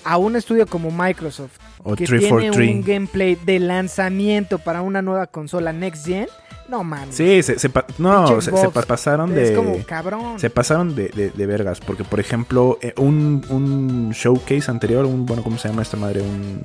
[0.04, 1.56] A un estudio como Microsoft.
[1.82, 2.74] O que tiene 343.
[2.76, 6.28] un gameplay de lanzamiento para una nueva consola Next Gen.
[6.70, 7.16] No mames.
[7.16, 7.56] Sí, se,
[7.98, 8.52] no, se,
[8.86, 9.56] pasaron Es de...
[9.56, 10.38] como cabrón.
[10.38, 15.26] Se pasaron de, de- de vergas, porque por ejemplo, eh, un, un showcase anterior, un,
[15.26, 16.22] bueno, ¿cómo se llama esta madre?
[16.22, 16.62] Un,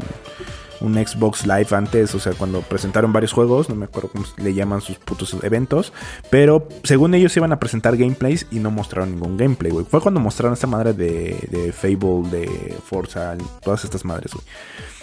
[0.81, 4.53] un Xbox Live antes, o sea, cuando presentaron varios juegos, no me acuerdo cómo le
[4.53, 5.91] llaman sus putos eventos,
[6.29, 9.85] pero según ellos iban a presentar gameplays y no mostraron ningún gameplay, güey.
[9.85, 14.45] Fue cuando mostraron esta madre de, de Fable, de Forza, todas estas madres, güey.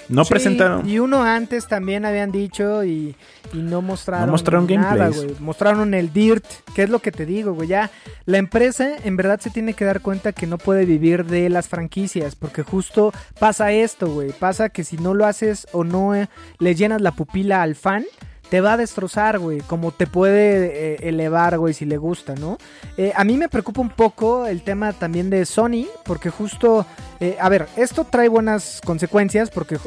[0.09, 0.89] No Sí, presentaron...
[0.89, 3.15] Y uno antes también habían dicho y,
[3.53, 5.35] y no mostraron, No mostraron nada, güey.
[5.41, 7.69] Mostraron el DIRT, que es lo que te digo, güey.
[7.69, 7.91] Ya
[8.25, 11.69] la empresa en verdad se tiene que dar cuenta que no puede vivir de las
[11.69, 14.33] franquicias, porque justo pasa esto, güey.
[14.33, 18.05] Pasa que si no lo haces o no eh, le llenas la pupila al fan,
[18.53, 19.61] te va a destrozar, güey.
[19.63, 22.59] Como te puede eh, elevar, güey, si le gusta, ¿no?
[22.99, 26.85] Eh, a mí me preocupa un poco el tema también de Sony, porque justo,
[27.19, 29.79] eh, a ver, esto trae buenas consecuencias, porque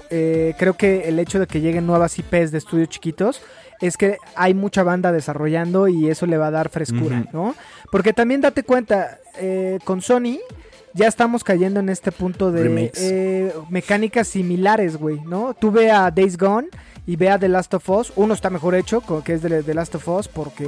[0.57, 3.39] creo que el hecho de que lleguen nuevas IPs de estudios chiquitos
[3.81, 7.25] es que hay mucha banda desarrollando y eso le va a dar frescura.
[7.33, 7.55] ¿no?
[7.91, 10.39] Porque también date cuenta, eh, con Sony
[10.95, 15.53] ya estamos cayendo en este punto de eh, mecánicas similares, güey, ¿no?
[15.53, 16.69] Tú ve a Days Gone
[17.05, 18.13] y ve a The Last of Us.
[18.15, 20.65] Uno está mejor hecho, que es de The Last of Us, porque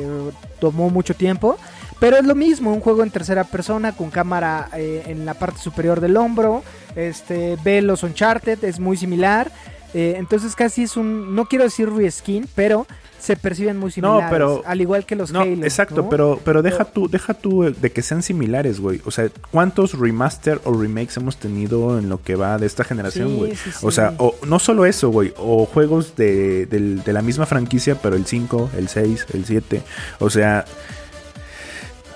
[0.59, 1.57] tomó mucho tiempo.
[2.01, 5.59] Pero es lo mismo, un juego en tercera persona con cámara eh, en la parte
[5.59, 6.61] superior del hombro.
[6.97, 9.49] Este, ve los Uncharted, es muy similar.
[9.93, 12.85] Eh, entonces casi es un, no quiero decir reskin, pero
[13.19, 14.27] se perciben muy similares.
[14.29, 15.63] pero- al igual que los No, Halo.
[15.63, 16.09] exacto, ¿no?
[16.09, 19.01] pero, pero deja tú, deja tú eh, de que sean similares, güey.
[19.05, 23.35] O sea, ¿cuántos remaster o remakes hemos tenido en lo que va de esta generación,
[23.37, 23.55] güey?
[23.55, 23.95] sí, O sí.
[23.95, 28.25] sea, o, no solo eso, güey, o juegos de, de la misma franquicia, pero el
[28.25, 29.81] 5, el 6, el 7.
[30.19, 30.65] O sea,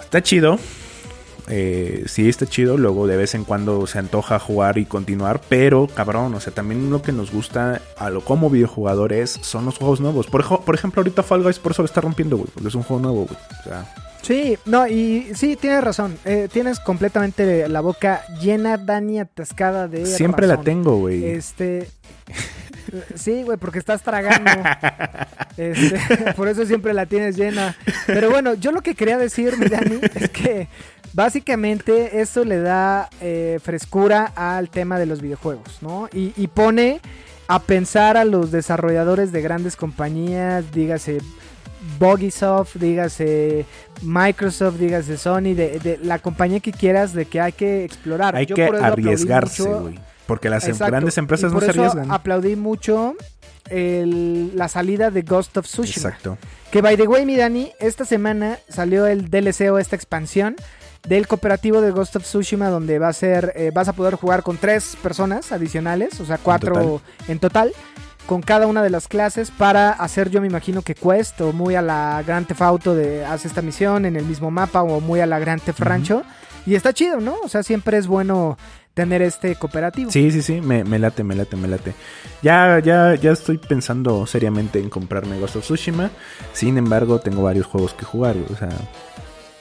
[0.01, 0.59] está chido.
[1.51, 2.77] Eh, sí, está chido.
[2.77, 5.41] Luego de vez en cuando se antoja jugar y continuar.
[5.49, 9.77] Pero, cabrón, o sea, también lo que nos gusta a lo como videojugadores son los
[9.77, 10.27] juegos nuevos.
[10.27, 12.49] Por, por ejemplo, ahorita Fall Guys por eso lo está rompiendo, güey.
[12.53, 13.37] Porque es un juego nuevo, güey.
[13.59, 16.15] O sea, Sí, no, y sí, tienes razón.
[16.25, 20.05] eh, tienes completamente la boca llena, Dani, atascada de.
[20.05, 21.25] siempre la tengo, güey.
[21.25, 21.89] Este.
[23.15, 24.51] Sí, güey, porque estás tragando.
[25.57, 25.99] Este,
[26.37, 27.75] por eso siempre la tienes llena.
[28.07, 30.69] Pero bueno, yo lo que quería decir, mi Dani, es que
[31.13, 36.07] básicamente esto le da eh, frescura al tema de los videojuegos, ¿no?
[36.13, 36.99] Y, y pone
[37.47, 41.19] a pensar a los desarrolladores de grandes compañías, dígase
[41.99, 43.65] Bugisoft, dígase
[44.03, 48.35] Microsoft, dígase Sony, de, de la compañía que quieras, de que hay que explorar.
[48.35, 49.99] Hay Yo que arriesgarse, güey.
[50.27, 50.91] Porque las Exacto.
[50.91, 52.11] grandes empresas Y no se eso arriesgan.
[52.11, 53.15] aplaudí mucho
[53.69, 56.09] el- la salida de Ghost of Tsushima.
[56.09, 56.37] Exacto.
[56.71, 60.55] Que by the way, mi Dani, esta semana salió el DLC o esta expansión
[61.07, 64.43] del cooperativo de Ghost of Tsushima donde va a ser, eh, vas a poder jugar
[64.43, 67.73] con tres personas adicionales, o sea, cuatro en total,
[68.25, 71.75] con cada una de las clases para hacer yo me imagino que quest o muy
[71.75, 75.19] a la Grand Theft Auto de haz esta misión en el mismo mapa o muy
[75.19, 75.79] a la Grand Theft.
[75.79, 76.23] Rancho.
[76.65, 77.35] Y está chido, ¿no?
[77.43, 78.57] O sea, siempre es bueno
[78.93, 80.11] tener este cooperativo.
[80.11, 81.93] Sí, sí, sí, me, me late, me late, me late.
[82.41, 86.11] Ya, ya, ya estoy pensando seriamente en comprarme Ghost of Tsushima.
[86.53, 88.69] Sin embargo, tengo varios juegos que jugar, o sea,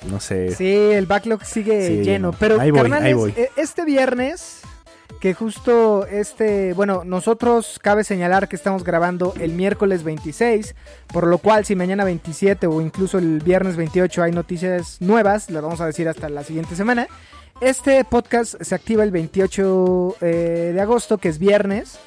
[0.09, 0.55] no sé.
[0.55, 2.32] Sí, el backlog sigue Sí, lleno.
[2.38, 3.34] Pero, ahí voy, carnales, ahí voy.
[3.36, 4.61] e- este viernes,
[5.20, 10.74] que justo este, bueno, nosotros cabe señalar que estamos grabando el miércoles 26,
[11.12, 15.62] por lo cual si mañana 27 o incluso el viernes 28 hay noticias nuevas, las
[15.62, 17.07] vamos a decir hasta la siguiente semana.
[17.61, 21.98] Este podcast se activa el 28 eh, de agosto, que es viernes.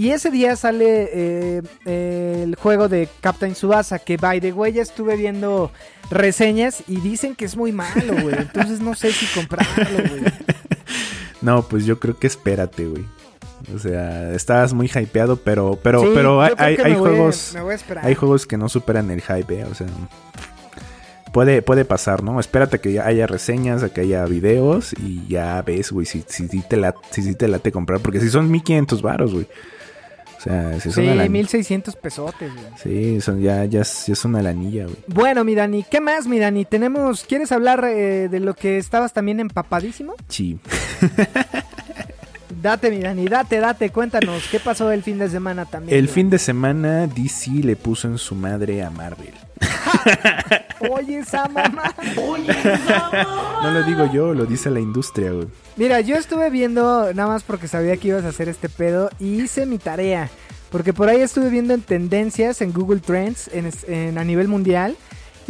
[0.00, 4.72] Y ese día sale eh, eh, el juego de Captain Subasa, que by the way
[4.72, 5.70] ya estuve viendo
[6.10, 8.34] reseñas y dicen que es muy malo, güey.
[8.38, 10.22] Entonces no sé si comprarlo, güey.
[11.42, 13.04] No, pues yo creo que espérate, güey.
[13.74, 17.62] O sea, estabas muy hypeado, pero, pero, Sí, pero hay, hay- hay juegos, a
[18.02, 19.86] hay juegos que no superan el hype, eh, o sea,
[21.34, 22.40] puede, puede pasar, ¿no?
[22.40, 26.24] Espérate a que ya haya reseñas, a que haya videos y ya ves, güey, si,
[26.26, 29.46] si, si te la, si, si te late comprar, porque si son 1500 varos, güey.
[30.40, 32.66] O sea, si son Sí, una 1600 pesotes, güey.
[32.82, 34.96] Sí, son, ya, ya, es- ya es una lanilla, güey.
[35.06, 36.64] Bueno, mi Dani, ¿qué más, mi Dani?
[36.64, 40.14] Tenemos, ¿quieres hablar eh, de lo que estabas también empapadísimo?
[40.28, 40.58] Sí.
[42.62, 45.96] Date, mi Dani, date, date, cuéntanos, ¿qué pasó el fin de semana también?
[45.96, 46.14] El güey?
[46.14, 49.32] fin de semana DC le puso en su madre a Marvel.
[50.90, 51.94] Oye, esa mamá.
[53.62, 55.46] No lo digo yo, lo dice la industria, güey.
[55.76, 59.42] Mira, yo estuve viendo, nada más porque sabía que ibas a hacer este pedo, y
[59.42, 60.28] hice mi tarea.
[60.70, 64.96] Porque por ahí estuve viendo en tendencias, en Google Trends, en- a nivel mundial.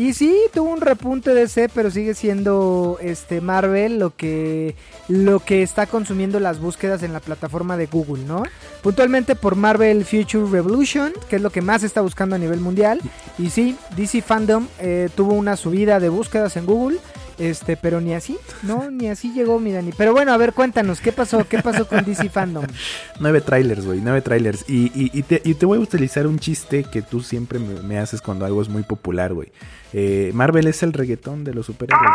[0.01, 4.75] Y sí, tuvo un repunte de ese, pero sigue siendo este Marvel lo que,
[5.09, 8.45] lo que está consumiendo las búsquedas en la plataforma de Google, ¿no?
[8.83, 12.99] Puntualmente por Marvel Future Revolution, que es lo que más está buscando a nivel mundial.
[13.39, 16.97] Y sí, DC Fandom eh, tuvo una subida de búsquedas en Google.
[17.37, 19.93] Este, pero ni así, no, ni así llegó mi Dani.
[19.97, 21.47] Pero bueno, a ver, cuéntanos, ¿qué pasó?
[21.47, 22.65] ¿Qué pasó con DC Fandom?
[23.21, 24.65] Nueve trailers, güey, nueve trailers.
[24.69, 27.81] Y, y, y te, y te voy a utilizar un chiste que tú siempre me,
[27.81, 29.53] me haces cuando algo es muy popular, güey.
[29.93, 32.09] Eh, Marvel es el reggaetón de los superhéroes,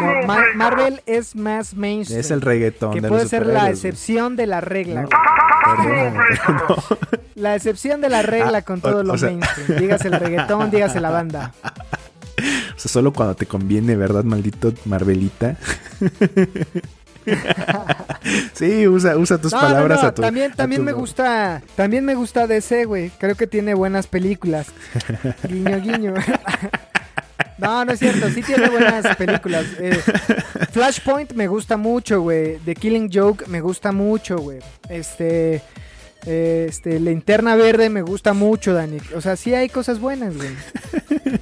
[0.00, 0.20] güey.
[0.20, 2.20] No, Ma- Marvel es más mainstream.
[2.20, 5.02] Es el reggaetón que de puede los ser la excepción de la regla.
[5.02, 5.08] No,
[6.68, 6.76] no.
[7.34, 9.78] La excepción de la regla Ah, con o- todo lo o sea- mainstream.
[9.80, 11.52] Dígase el reggaetón, dígase la banda.
[12.76, 15.56] O sea, solo cuando te conviene, ¿verdad, maldito Marvelita?
[18.54, 20.92] sí, usa, usa tus No, palabras no, no, a tu También, a también tu- me
[20.92, 23.10] gusta, también me gusta DC, güey.
[23.18, 24.68] Creo que tiene buenas películas.
[25.48, 26.14] Guiño, guiño.
[27.58, 29.66] No, no es cierto, sí tiene buenas películas.
[29.80, 29.98] Eh,
[30.72, 32.58] Flashpoint me gusta mucho, güey.
[32.58, 34.60] The Killing Joke me gusta mucho, güey.
[34.88, 35.62] Este,
[36.26, 38.98] eh, este, Linterna Verde me gusta mucho, Dani.
[39.14, 40.50] O sea, sí hay cosas buenas, güey.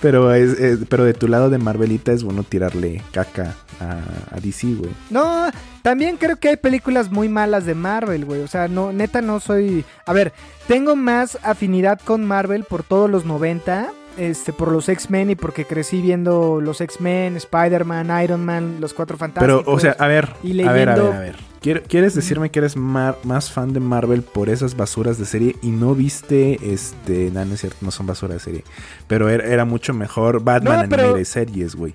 [0.00, 3.98] Pero, es, es- pero de tu lado de Marvelita es bueno tirarle caca a,
[4.36, 4.92] a DC, güey.
[5.10, 5.50] No,
[5.82, 8.42] también creo que hay películas muy malas de Marvel, güey.
[8.42, 9.84] O sea, no, neta no soy...
[10.06, 10.32] A ver,
[10.68, 13.88] tengo más afinidad con Marvel por todos los 90,
[14.18, 19.16] este, por los X-Men y porque crecí viendo los X-Men, Spider-Man, Iron Man, los Cuatro
[19.16, 19.62] Fantásticos.
[19.64, 21.36] Pero, o sea, a ver, y a ver, a ver, a ver.
[21.62, 25.56] ¿Quier- ¿Quieres decirme que eres mar- más fan de Marvel por esas basuras de serie
[25.62, 28.64] y no viste este, no, no es cierto, no son basuras de serie,
[29.08, 31.94] pero era, era mucho mejor Batman No, pero- Animated Series, güey.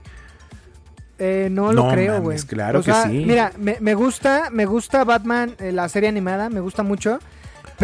[1.20, 2.38] Eh, no lo No creo, güey.
[2.40, 3.24] claro O que sí.
[3.26, 7.20] Mira, me, me gusta, me gusta Batman, eh, la serie animada, me gusta mucho.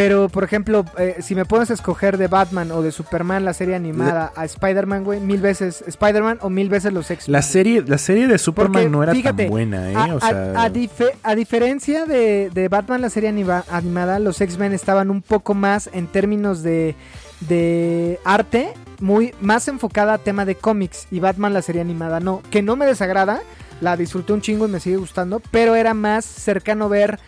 [0.02, 3.76] Pero, por ejemplo, eh, si me puedes escoger de Batman o de Superman, la serie
[3.76, 7.34] animada, a Spider-Man, güey, mil veces Spider-Man o mil veces los X-Men.
[7.34, 9.95] La serie, la serie de Superman Porque, no era fíjate, tan buena, ¿eh?
[9.97, 14.39] A, o sea, a dife- a diferencia de, de Batman, la serie anima- animada, los
[14.39, 16.95] X-Men estaban un poco más en términos de,
[17.41, 18.70] de arte,
[19.02, 21.08] muy más enfocada a tema de cómics.
[21.12, 22.41] Y Batman, la serie animada, no.
[22.52, 23.41] Que no me desagrada,
[23.82, 27.20] la disfruté un chingo y me sigue gustando, pero era más cercano ver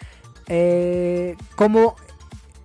[0.48, 1.98] eh, cómo.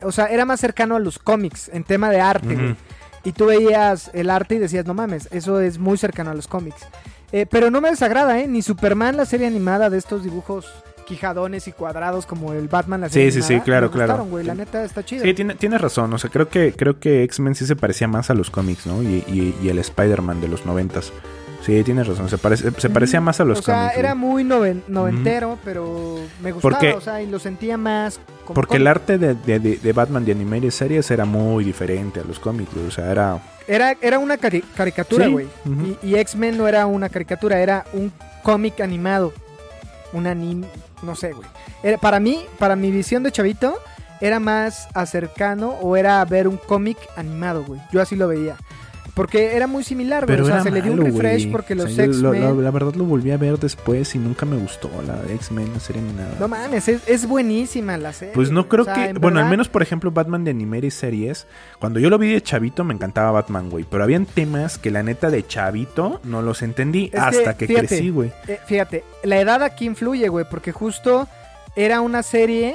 [0.03, 2.77] O sea, era más cercano a los cómics en tema de arte.
[3.25, 6.47] Y tú veías el arte y decías, no mames, eso es muy cercano a los
[6.47, 6.87] cómics.
[7.33, 8.47] Eh, pero no me desagrada, ¿eh?
[8.47, 10.67] Ni Superman, la serie animada de estos dibujos
[11.09, 14.07] quijadones y cuadrados como el Batman, la serie Sí, sí, sí, animada, claro, me claro.
[14.13, 14.45] gustaron, güey.
[14.45, 15.23] La neta está chida.
[15.23, 16.13] Sí, tiene, tienes razón.
[16.13, 19.03] O sea, creo que, creo que X-Men sí se parecía más a los cómics, ¿no?
[19.03, 21.13] Y, y- y el Spider-Man de los noventas.
[21.67, 22.29] Sí, tienes razón.
[22.29, 23.99] Se, parece, se parecía más a los o sea, cómics.
[23.99, 24.21] era güey.
[24.25, 28.77] muy noven- noventero, pero me gustaba, Porque- o sea, y lo sentía más como Porque
[28.77, 28.91] el cómic.
[28.97, 32.87] arte de, de- de- Batman de Animated Series era muy diferente a los cómics, güey.
[32.87, 33.43] O sea, era...
[33.67, 35.47] Era, era una cari- caricatura, Sí, güey.
[35.65, 35.97] ujú.
[36.05, 38.13] Y, y X-Men no era una caricatura, era un
[38.45, 39.33] cómic animado.
[40.13, 40.69] Un anime,
[41.03, 41.49] no sé, güey.
[41.83, 43.77] Era, para mí, para mi visión de chavito,
[44.21, 47.81] era más acercano o era ver un cómic animado, güey.
[47.93, 48.57] Yo así lo veía.
[49.17, 50.37] Porque era muy similar, güey.
[50.37, 52.63] Pero O sea, se le dio un refresh porque O los sea, lo- X-Men.
[52.63, 55.81] La verdad lo volví a ver después y nunca me gustó la de X-Men, la
[55.81, 56.35] serie ni nada.
[56.39, 58.35] No mames, es, es buenísima la serie.
[58.35, 59.05] Pues no creo O sea, que.
[59.07, 61.47] en Bueno, al menos por ejemplo, Batman de Animated Series.
[61.79, 63.87] Cuando yo lo vi de chavito, me encantaba Batman, güey.
[63.91, 68.11] Pero habían temas que la neta de chavito no los entendí hasta que, fíjate, crecí,
[68.11, 68.33] güey.
[68.47, 71.27] eh, fíjate, la edad aquí influye, güey, porque justo
[71.75, 72.75] era una serie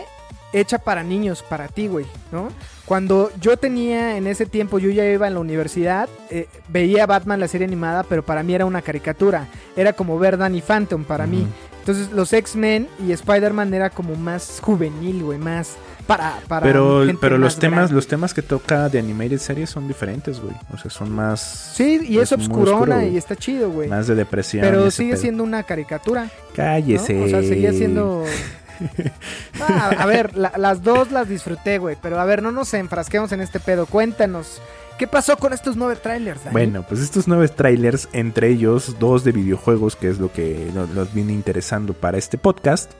[0.53, 2.49] hecha para niños, para ti, güey, ¿no?
[2.91, 7.39] Cuando yo tenía en ese tiempo, yo ya iba en la universidad, eh, veía Batman
[7.39, 9.47] la serie animada, pero para mí era una caricatura.
[9.77, 11.47] Era como ver Danny Phantom para mí.
[11.79, 16.41] Entonces los X-Men y Spider-Man era como más juvenil, güey, más para...
[16.49, 17.95] para Pero, gente pero los temas, grande.
[17.95, 20.53] los temas que toca de Animated Series son diferentes, güey.
[20.73, 21.71] O sea, son más.
[21.73, 23.87] Sí, y es, es obscurona oscuro, y está chido, güey.
[23.87, 24.65] Más de depresión.
[24.65, 25.21] Pero sigue pedo.
[25.21, 26.25] siendo una caricatura.
[26.25, 26.29] ¿no?
[26.53, 27.23] Cállese.
[27.23, 28.25] O sea, seguía siendo...
[29.61, 31.97] Ah, a ver, la- las dos las disfruté, güey.
[32.01, 33.85] Pero a ver, no nos enfrasquemos en este pedo.
[33.85, 34.61] Cuéntanos,
[34.97, 36.41] ¿qué pasó con estos nueve trailers?
[36.51, 40.89] Bueno, pues estos nueve trailers, entre ellos dos de videojuegos, que es lo que nos,
[40.89, 42.91] nos viene interesando para este podcast.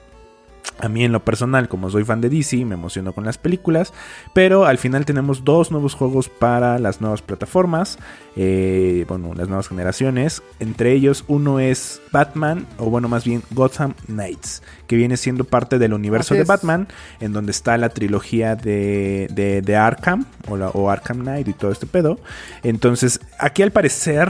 [0.82, 3.94] A mí en lo personal, como soy fan de DC, me emociono con las películas,
[4.34, 8.00] pero al final tenemos dos nuevos juegos para las nuevas plataformas,
[8.36, 10.42] eh, bueno, las nuevas generaciones.
[10.60, 15.78] Entre ellos uno es Batman, o bueno, más bien Gotham Knights, que viene siendo parte
[15.78, 16.48] del universo Así de es.
[16.48, 16.88] Batman,
[17.20, 21.54] en donde está la trilogía de, de, de Arkham, o, la- o Arkham Knight y
[21.54, 22.20] todo este pedo.
[22.64, 24.30] Entonces, aquí al parecer,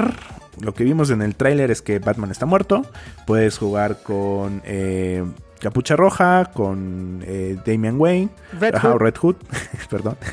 [0.59, 2.85] lo que vimos en el tráiler es que Batman está muerto.
[3.25, 5.23] Puedes jugar con eh,
[5.61, 9.35] Capucha Roja, con eh, Damian Wayne, Red ajá, Hood, Red Hood,
[9.89, 10.17] perdón.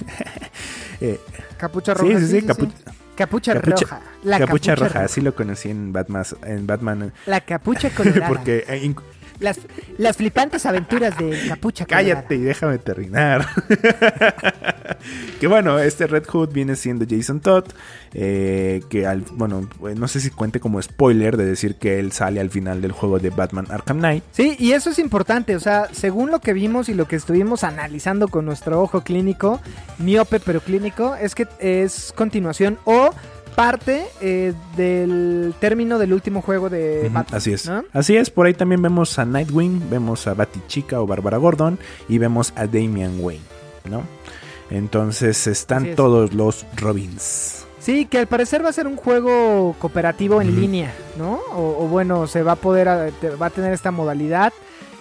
[1.00, 1.20] Eh,
[1.56, 2.18] Capucha sí, Roja.
[2.18, 2.72] sí, sí, capu-
[3.14, 4.00] Capucha, Capucha- Roja.
[4.24, 8.26] La Capucha, Roja, así lo conocí en Batman, en Batman La capucha colorada.
[8.26, 8.92] porque eh,
[9.41, 9.59] las,
[9.99, 11.84] las flipantes aventuras de Capucha.
[11.89, 13.47] Cállate y déjame terminar.
[15.41, 17.64] que bueno, este Red Hood viene siendo Jason Todd.
[18.14, 22.41] eh, que al, bueno, no sé si cuente como spoiler de decir que él sale
[22.41, 24.24] al final del juego de Batman Arkham Knight.
[24.32, 27.64] Sí, y eso es importante, o sea, según lo que vimos y lo que estuvimos
[27.64, 29.61] analizando con nuestro ojo clínico,
[29.99, 33.11] miope pero clínico, es que es continuación o
[33.59, 37.36] parte eh, del término del último juego de Ujú, Batman.
[37.36, 37.66] Así es.
[37.68, 37.84] ¿no?
[37.92, 41.76] Así es, por ahí también vemos a Nightwing, vemos a Batichica o Bárbara Gordon
[42.09, 43.42] y vemos a Damian Wayne,
[43.90, 44.04] ¿no?
[44.70, 45.96] Entonces están es.
[45.96, 47.66] todos los Robins.
[47.80, 51.40] Sí, que al parecer va a ser un juego cooperativo en línea, ¿no?
[51.52, 54.52] O, o bueno, se va a poder, va a tener esta modalidad.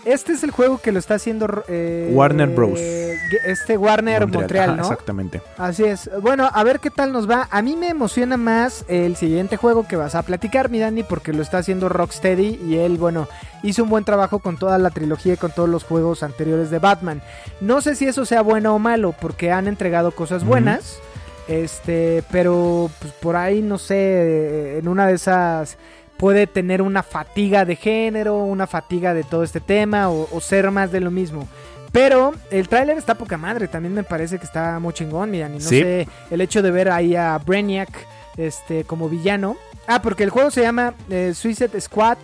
[0.06, 2.80] Este es el juego que lo está haciendo eh, Warner Bros.
[2.80, 4.84] Este Warner Montreal, Ajá, ¿no?
[4.84, 5.42] Exactamente.
[5.58, 6.10] Así es.
[6.22, 7.48] Bueno, a ver qué tal nos va.
[7.52, 11.34] A mí me emociona más el siguiente juego que vas a platicar, mi Dani, porque
[11.34, 13.28] lo está haciendo Rocksteady y él, bueno,
[13.64, 16.80] hizo un buen trabajo con toda la trilogía y con todos los juegos anteriores de
[16.80, 17.22] Batman.
[17.60, 21.00] No sé si eso sea bueno o malo, porque han entregado cosas buenas.
[21.48, 25.78] Este, pero pues, por ahí, no sé, en una de esas
[26.18, 30.70] puede tener una fatiga de género, una fatiga de todo este tema o, o ser
[30.72, 31.48] más de lo mismo.
[31.92, 35.60] Pero el tráiler está poca madre, también me parece que está muy chingón, miran, y
[35.60, 35.80] no Sí.
[35.82, 37.90] sé, el hecho de ver ahí a Brainiac
[38.36, 39.56] este, como villano.
[39.88, 42.18] Ah, porque el juego se llama eh, Suicide Squad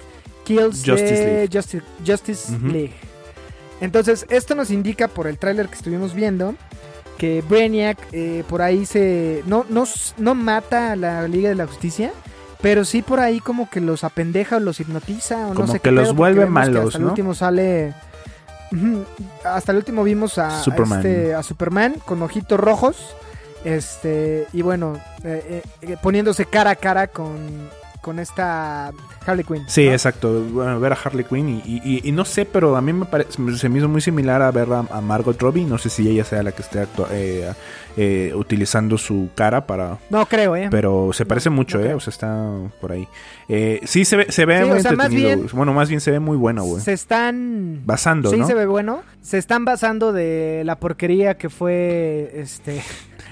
[0.44, 1.50] Kills Justice League.
[1.50, 2.52] Justi- Justice.
[2.62, 2.94] League.
[3.82, 6.56] Entonces, esto nos indica por el tráiler que estuvimos viendo
[7.18, 9.44] que Brainiac eh, por ahí se...
[9.46, 9.86] No, no,
[10.18, 12.12] no mata a la Liga de la Justicia,
[12.64, 15.90] pero sí por ahí como que los apendeja o los hipnotiza o no sé que
[15.90, 17.94] qué los vuelve malos, Hasta el último sale...
[19.44, 21.00] Hasta el último vimos a, a Superman.
[21.00, 23.16] este, a Superman con ojitos rojos.
[23.66, 27.70] Este, y bueno, eh, eh, poniéndose cara a cara con,
[28.04, 28.92] con esta
[29.26, 29.64] Harley Quinn.
[29.68, 29.94] Sí, ¿no?
[29.94, 30.42] exacto.
[30.52, 33.32] Bueno, ver a Harley Quinn y, y- y- no sé, pero a mí me parece,
[33.58, 35.64] se me hizo muy similar a ver a, a Margot Robbie.
[35.66, 37.52] No sé si ella sea la que esté eh,
[37.98, 39.98] eh, utilizando su cara para...
[40.10, 40.68] No creo, ¿eh?
[40.70, 41.94] Pero se parece No, mucho, no ¿eh?
[41.94, 42.50] O sea, está
[42.82, 43.08] por ahí.
[43.48, 45.38] Eh, sí, se ve, se ve Sí, muy o sea, más entretenido.
[45.38, 46.82] bien- bueno, más bien se ve muy bueno, güey.
[46.84, 47.82] Se están...
[47.86, 49.02] Basando, Sí, se ve bueno.
[49.22, 52.84] Se están basando de la porquería que fue este.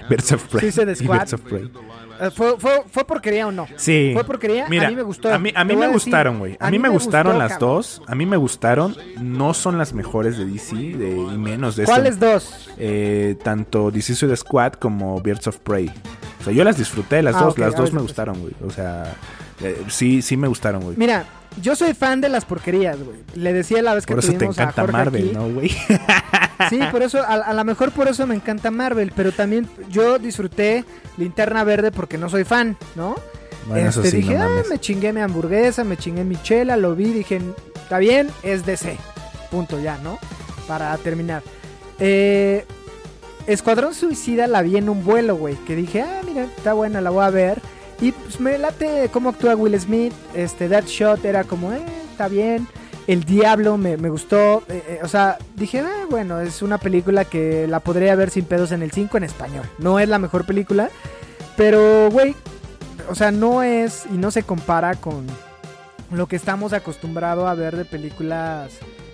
[0.08, 0.72] Birds of Prey.
[0.72, 1.06] Suicide y
[2.20, 3.66] Eh, ¿Fue, fue, fue porquería o no?
[3.76, 4.10] Sí.
[4.14, 4.66] ¿Fue porquería?
[4.68, 5.32] Mira, a mí me gustó.
[5.32, 6.56] A mí, a me decir, gustaron, güey.
[6.60, 7.68] A, mí me, gustaron las cabrón.
[7.70, 8.02] dos.
[8.06, 8.96] A mí me gustaron.
[9.20, 12.70] No son las mejores de DC, de, y menos de ¿Cuáles dos?
[12.78, 15.90] eh, tanto DC Suicide Squad como Birds of Prey.
[16.40, 18.02] O sea, yo las disfruté, las Ah, dos, las dos ver, me pues.
[18.08, 18.52] gustaron, güey.
[18.66, 19.14] O sea,
[19.62, 20.96] eh, sí, sí me gustaron, güey.
[20.96, 21.24] Mira,
[21.60, 23.18] yo soy fan de las porquerías, güey.
[23.34, 25.34] Le decía la vez que Por eso te a encanta Jorge Marvel, aquí.
[25.36, 25.70] ¿no, güey?
[26.68, 30.18] Sí, por eso, a, a lo mejor por eso me encanta Marvel, pero también yo
[30.18, 30.84] disfruté
[31.16, 33.14] Linterna Verde porque no soy fan, ¿no?
[33.66, 36.94] Bueno, Este, sí, dije, no ah, me chingué mi hamburguesa, me chingué mi chela, lo
[36.94, 37.40] vi, dije,
[37.76, 38.96] está bien, es DC.
[39.50, 40.18] Punto ya, ¿no?
[40.66, 41.42] Para terminar.
[41.98, 42.64] Eh,
[43.46, 47.10] Escuadrón Suicida la vi en un vuelo, güey, que dije, ah, mira, está buena, la
[47.10, 47.60] voy a ver.
[48.00, 50.12] Y pues me late cómo actúa Will Smith.
[50.34, 52.66] Este Deadshot era como, eh, está bien.
[53.06, 54.62] El Diablo me, me gustó.
[54.68, 58.44] eh, eh, o sea, dije, eh, bueno, es una película que la podría ver sin
[58.44, 59.64] pedos en el 5 en español.
[59.78, 60.88] No es la mejor película.
[61.56, 62.34] Pero, güey,
[63.10, 65.26] o sea, no es y no se compara con
[66.12, 68.72] lo que estamos acostumbrados a ver de películas,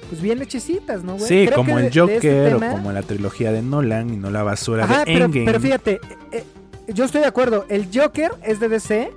[0.09, 1.27] pues bien hechecitas, ¿no, güey?
[1.29, 2.21] Sí, Creo como el este Joker
[2.53, 5.45] tema- o como la trilogía de Nolan y no la basura Ajá, de Endgame.
[5.47, 6.45] pero fíjate, eh,
[6.87, 7.67] eh, yo estoy de acuerdo.
[7.69, 9.13] El Joker es de DC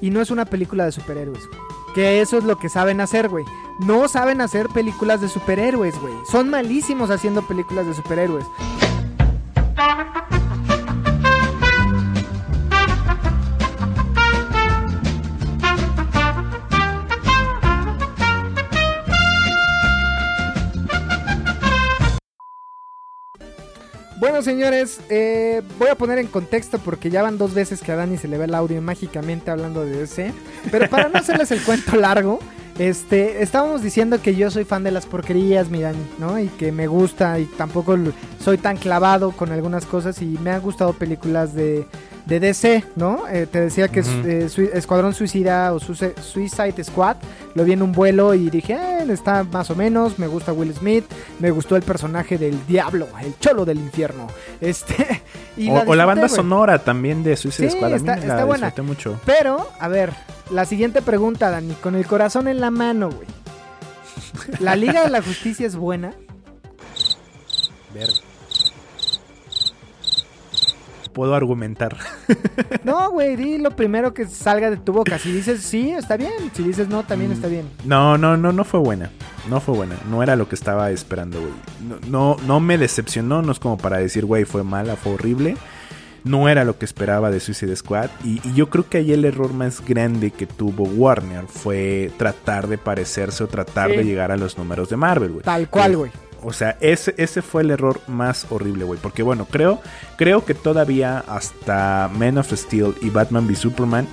[0.00, 1.46] y no es una película de superhéroes.
[1.46, 1.60] güey.
[1.96, 3.46] Que eso es lo que saben hacer, güey.
[3.78, 6.12] No saben hacer películas de superhéroes, güey.
[6.26, 8.44] Son malísimos haciendo películas de superhéroes.
[24.36, 27.96] Bueno, señores, eh, voy a poner en contexto porque ya van dos veces que a
[27.96, 30.30] Dani se le ve el audio mágicamente hablando de DC.
[30.70, 32.38] Pero para no hacerles el cuento largo,
[32.78, 36.38] este, estábamos diciendo que yo soy fan de las porquerías, mi Dani, ¿no?
[36.38, 37.96] Y que me gusta y tampoco
[38.38, 41.86] soy tan clavado con algunas cosas y me han gustado películas de,
[42.26, 43.26] de DC, ¿no?
[43.28, 47.16] Eh, te decía que eh, Sui- Escuadrón Suicida o Suici- Suicide Squad,
[47.54, 50.74] lo vi en un vuelo y dije, eh, está más o menos, me gusta Will
[50.74, 51.04] Smith,
[51.38, 54.26] me gustó el personaje del diablo, el cholo del infierno.
[54.60, 55.22] Este,
[55.56, 57.86] y o, o la banda sonora también de Suicide Sí, Squad.
[57.86, 58.72] A mí está- me está la buena.
[58.82, 59.20] mucho.
[59.24, 60.12] Pero, a ver,
[60.50, 63.28] la siguiente pregunta, Dani, con el corazón en la mano, güey.
[64.60, 66.12] ¿La Liga de la Justicia es buena?
[71.16, 71.96] Puedo argumentar.
[72.84, 75.18] No, güey, di lo primero que salga de tu boca.
[75.18, 76.32] Si dices sí, está bien.
[76.54, 77.68] Si dices no, también está bien.
[77.84, 79.10] No, no, no, no fue buena.
[79.48, 79.96] No fue buena.
[80.10, 81.52] No era lo que estaba esperando, güey.
[81.88, 83.40] No, no, no me decepcionó.
[83.42, 85.56] No es como para decir, güey, fue mala, fue horrible.
[86.22, 88.10] No era lo que esperaba de Suicide Squad.
[88.22, 92.68] Y, y yo creo que ahí el error más grande que tuvo Warner fue tratar
[92.68, 93.96] de parecerse o tratar Sí.
[93.96, 95.42] de llegar a los números de Marvel, güey.
[95.44, 95.96] Tal cual, Sí.
[95.96, 96.10] güey.
[96.42, 99.00] O sea, ese, ese fue el error más horrible, güey.
[99.00, 99.80] Porque bueno, creo,
[100.16, 104.06] creo que todavía hasta Man of Steel y Batman v Superman.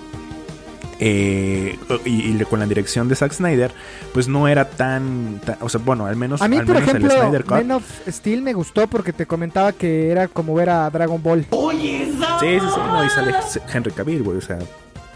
[0.99, 3.71] eh, y, y con la dirección de Zack Snyder,
[4.13, 6.89] pues no era tan, tan- o sea, bueno, al menos, A mí, al por menos
[6.89, 7.51] ejemplo, el Snyder Cut.
[7.57, 11.41] Man of Steel me gustó porque te comentaba que era como ver a Dragon Ball.
[11.49, 13.33] Sí, sí, sí, no, y sale
[13.73, 14.59] Henry Cavill, güey, o sea,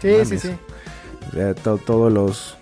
[0.02, 0.28] Sí, mames.
[0.28, 0.50] sí, sí.
[1.28, 2.57] o sea, to- todos los,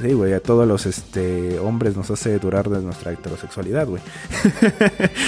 [0.00, 4.02] sí, güey, a todos los, este, hombres nos hace durar de nuestra heterosexualidad, güey.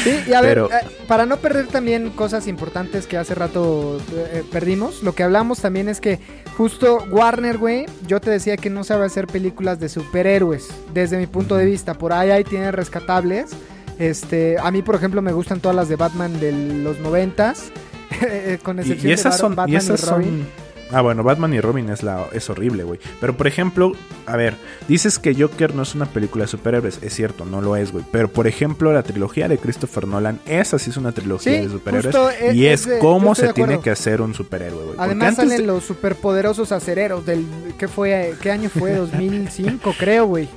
[0.04, 3.98] Sí, y a ver, Pero- eh, para no perder también cosas importantes que hace rato
[4.14, 6.20] eh, perdimos, lo que hablamos también es que
[6.56, 11.26] justo Warner, güey, yo te decía que no sabe hacer películas de superhéroes, desde mi
[11.26, 11.94] punto de vista.
[11.94, 13.50] Por ahí ahí tiene rescatables.
[13.98, 17.70] Este, a mí, por ejemplo, me gustan todas las de Batman de los noventas.
[18.22, 20.46] eh, con excepción y esas de son, Batman y esas Robin.
[20.56, 20.65] son.
[20.92, 23.00] Ah, bueno, Batman y Robin es la es horrible, güey.
[23.20, 23.92] Pero por ejemplo,
[24.26, 24.54] a ver,
[24.86, 28.04] dices que Joker no es una película de superhéroes, es cierto, no lo es, güey.
[28.12, 31.68] Pero por ejemplo, la trilogía de Christopher Nolan, esa sí es una trilogía Sí, de
[31.70, 34.96] superhéroes es- y es es, cómo se tiene que hacer un superhéroe, güey.
[34.98, 37.44] Además antes salen de- los superpoderosos acereros del
[37.78, 38.34] ¿qué fue?
[38.40, 38.94] ¿Qué año fue?
[38.96, 40.48] 2005, creo, güey.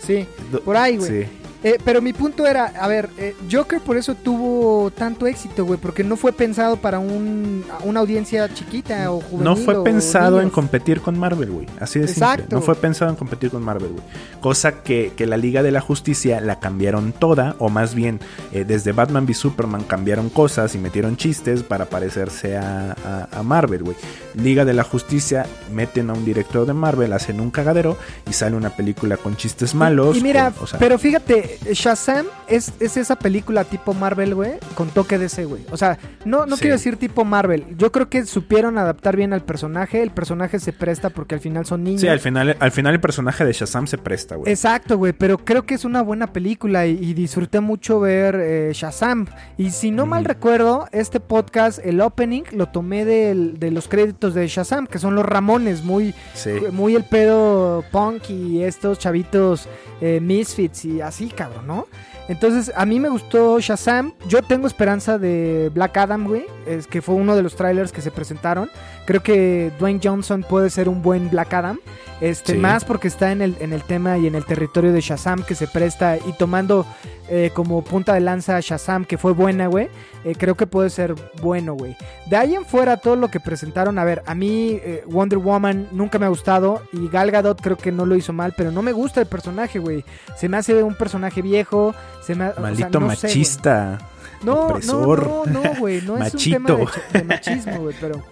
[0.00, 0.26] Sí,
[0.64, 1.10] por ahí, güey.
[1.24, 1.28] Sí.
[1.64, 5.80] Eh, pero mi punto era, a ver, eh, Joker por eso tuvo tanto éxito, güey,
[5.80, 9.44] porque no fue pensado para un, una audiencia chiquita o juvenil.
[9.44, 11.66] No fue pensado en competir con Marvel, güey.
[11.80, 12.44] Así de simple.
[12.50, 14.04] No fue pensado en competir con Marvel, güey.
[14.42, 18.20] Cosa que, que la Liga de la Justicia la cambiaron toda, o más bien,
[18.52, 23.42] eh, desde Batman v Superman cambiaron cosas y metieron chistes para parecerse a, a- a
[23.42, 23.96] Marvel, güey.
[24.34, 27.96] Liga de la Justicia meten a un director de Marvel, hacen un cagadero
[28.28, 30.16] y sale una película con chistes malos.
[30.18, 34.52] Y mira, con- o sea, pero fíjate, Shazam es, es esa película tipo Marvel, güey,
[34.74, 35.64] con toque de ese, güey.
[35.70, 36.62] O sea, no, no Sí.
[36.62, 37.64] quiero decir tipo Marvel.
[37.76, 40.02] Yo creo que supieron adaptar bien al personaje.
[40.02, 42.00] El personaje se presta porque al final son niños.
[42.00, 44.50] Sí, al final, al final el personaje de Shazam se presta, güey.
[44.52, 48.70] Exacto, güey, pero creo que es una buena película y, y disfruté mucho ver eh,
[48.74, 49.26] Shazam.
[49.56, 54.34] Y si no mal recuerdo, este podcast, el opening, lo tomé del- de los créditos
[54.34, 56.50] de Shazam, que son los Ramones, muy, Sí.
[56.72, 59.68] muy el pedo punk y estos chavitos
[60.00, 61.86] eh, misfits y así, cabrón, ¿no?
[62.28, 64.14] Entonces, a mí me gustó Shazam.
[64.28, 66.46] Yo tengo esperanza de Black Adam, güey.
[66.66, 68.70] Es que fue uno de los trailers que se presentaron.
[69.04, 71.78] Creo que Dwayne Johnson puede ser un buen Black Adam.
[72.20, 72.58] Este, Sí.
[72.58, 75.54] más porque está en el, en el tema y en el territorio de Shazam que
[75.54, 76.86] se presta y tomando
[77.28, 79.88] eh, como punta de lanza a Shazam, que fue buena, güey.
[80.24, 81.96] eh, creo que puede ser bueno, güey.
[82.26, 85.88] De ahí en fuera, todo lo que presentaron, a ver, a mí eh, Wonder Woman
[85.92, 88.80] nunca me ha gustado y Gal Gadot creo que no lo hizo mal, pero no
[88.80, 90.02] me gusta el personaje, güey.
[90.36, 91.94] Se me hace un personaje viejo,
[92.24, 93.98] se me ha- o sea, Maldito sé, machista.
[94.42, 96.90] no, opresor, no, no, no, güey, no es un tema machito.
[97.12, 98.22] de, de machismo, güey, pero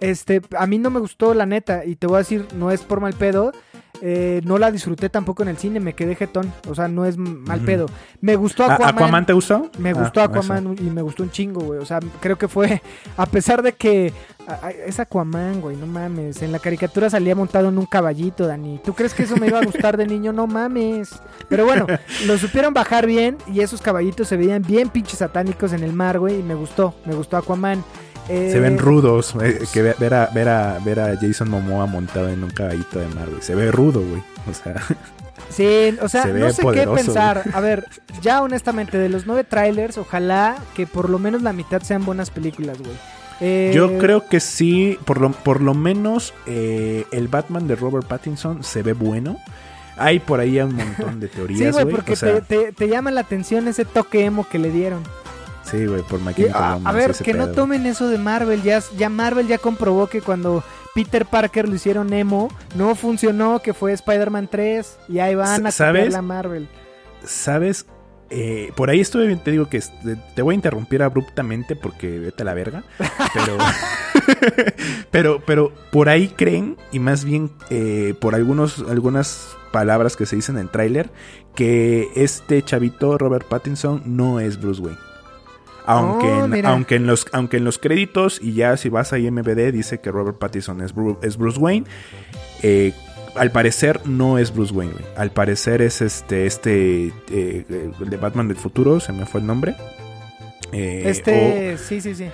[0.00, 2.80] este, a mí no me gustó la neta y te voy a decir, no es
[2.82, 3.52] por mal pedo.
[4.02, 6.52] Eh, no la disfruté tampoco en el cine, me quedé jetón.
[6.68, 7.86] O sea, no es mal pedo.
[8.20, 8.94] Me gustó ¿A- Aquaman.
[8.94, 9.70] ¿Aquaman te gustó?
[9.78, 10.30] Me Ah, gustó eso.
[10.30, 11.80] Aquaman y me gustó un chingo, güey.
[11.80, 12.82] O sea, creo que fue,
[13.16, 14.12] a pesar de que
[14.86, 16.42] es Aquaman, güey, no mames.
[16.42, 18.80] En la caricatura salía montado en un caballito, Dani.
[18.84, 20.32] ¿Tú crees que eso me iba a gustar de niño?
[20.32, 21.10] No mames.
[21.48, 21.86] Pero bueno,
[22.26, 26.18] lo supieron bajar bien y esos caballitos se veían bien pinches satánicos en el mar,
[26.18, 26.40] güey.
[26.40, 27.84] Y me gustó, me gustó Aquaman.
[28.30, 29.34] Eh, Se ven rudos.
[29.42, 32.98] eh, que ve- ver a, ver, a, ver a Jason Momoa montado en un caballito
[33.00, 33.42] de mar, güey.
[33.42, 34.22] Se ve rudo, güey.
[34.48, 34.74] O sea,
[35.50, 37.42] Sí, o sea, Se no sé poderoso, qué pensar.
[37.54, 37.86] A ver,
[38.22, 42.30] ya honestamente, de los nueve trailers, ojalá que por lo menos la mitad sean buenas
[42.30, 42.92] películas, güey.
[43.42, 48.06] Eh, yo creo que sí, por lo, por lo menos eh, el Batman de Robert
[48.06, 49.38] Pattinson se ve bueno.
[49.96, 51.94] Hay por ahí un montón de Sí, teorías, güey, güey.
[51.96, 55.02] porque o sea, te, te- te llama la atención ese toque emo que le dieron.
[55.70, 58.62] Sí, güey, por Michael a, a ver, que no tomen eso de Marvel.
[58.62, 60.64] Ya, ya Marvel ya comprobó que cuando
[60.94, 64.98] Peter Parker lo hicieron emo, no funcionó, que fue Spider-Man 3.
[65.08, 66.12] Y ahí van a ¿Sabes?
[66.12, 66.68] la Marvel.
[67.24, 67.86] ¿Sabes?
[68.32, 72.18] Eh, por ahí estuve bien, te digo que te, te voy a interrumpir abruptamente porque
[72.18, 72.84] vete a la verga.
[73.34, 73.58] Pero,
[75.10, 80.36] pero, pero por ahí creen, y más bien eh, por algunos, algunas palabras que se
[80.36, 81.10] dicen en el tráiler,
[81.54, 85.09] que este chavito, Robert Pattinson, no es Bruce Wayne.
[85.92, 89.18] Aunque, Oh, en, aunque, en los, aunque en los créditos, y ya si vas a
[89.18, 91.86] IMBD, dice que Robert Pattinson es, Bru- es Bruce Wayne.
[92.62, 92.92] eh,
[93.36, 95.04] al parecer no es Bruce Wayne, güey.
[95.16, 97.64] Al parecer es este, este, eh,
[98.00, 99.76] el de Batman del futuro, se me fue el nombre.
[100.72, 102.26] Eh, este, sí, sí, sí.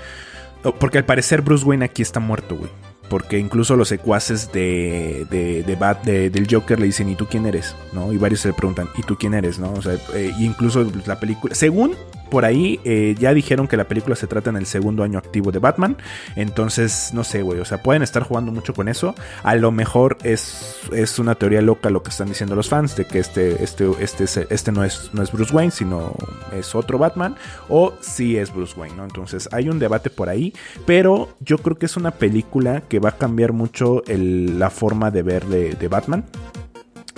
[0.78, 2.70] porque al parecer Bruce Wayne aquí está muerto, güey.
[3.08, 7.26] Porque incluso los secuaces de, de, de Bat- de- del Joker le dicen, ¿y tú
[7.26, 7.76] quién eres?
[7.92, 8.12] ¿No?
[8.12, 9.58] Y varios se le preguntan, ¿y tú quién eres?
[9.60, 9.72] ¿No?
[9.74, 11.94] O sea, eh, incluso la película, según
[12.30, 15.52] por ahí, eh, ya dijeron que la película se trata en el segundo año activo
[15.52, 15.96] de Batman.
[16.36, 17.60] Entonces, no sé, güey.
[17.60, 19.14] O sea, pueden estar jugando mucho con eso.
[19.42, 23.04] A lo mejor es, es una teoría loca lo que están diciendo los fans de
[23.06, 26.14] que este, este, este, es- este no, es, no es Bruce Wayne, sino
[26.52, 27.36] es otro Batman.
[27.68, 29.04] O sí es Bruce Wayne, ¿no?
[29.04, 30.52] Entonces, hay un debate por ahí.
[30.86, 35.22] Pero yo creo que es una película que va a cambiar mucho la forma de
[35.22, 36.24] ver de, de Batman.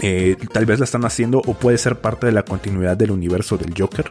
[0.01, 3.57] Eh, tal vez la están haciendo o puede ser parte de la continuidad del universo
[3.59, 4.11] del Joker.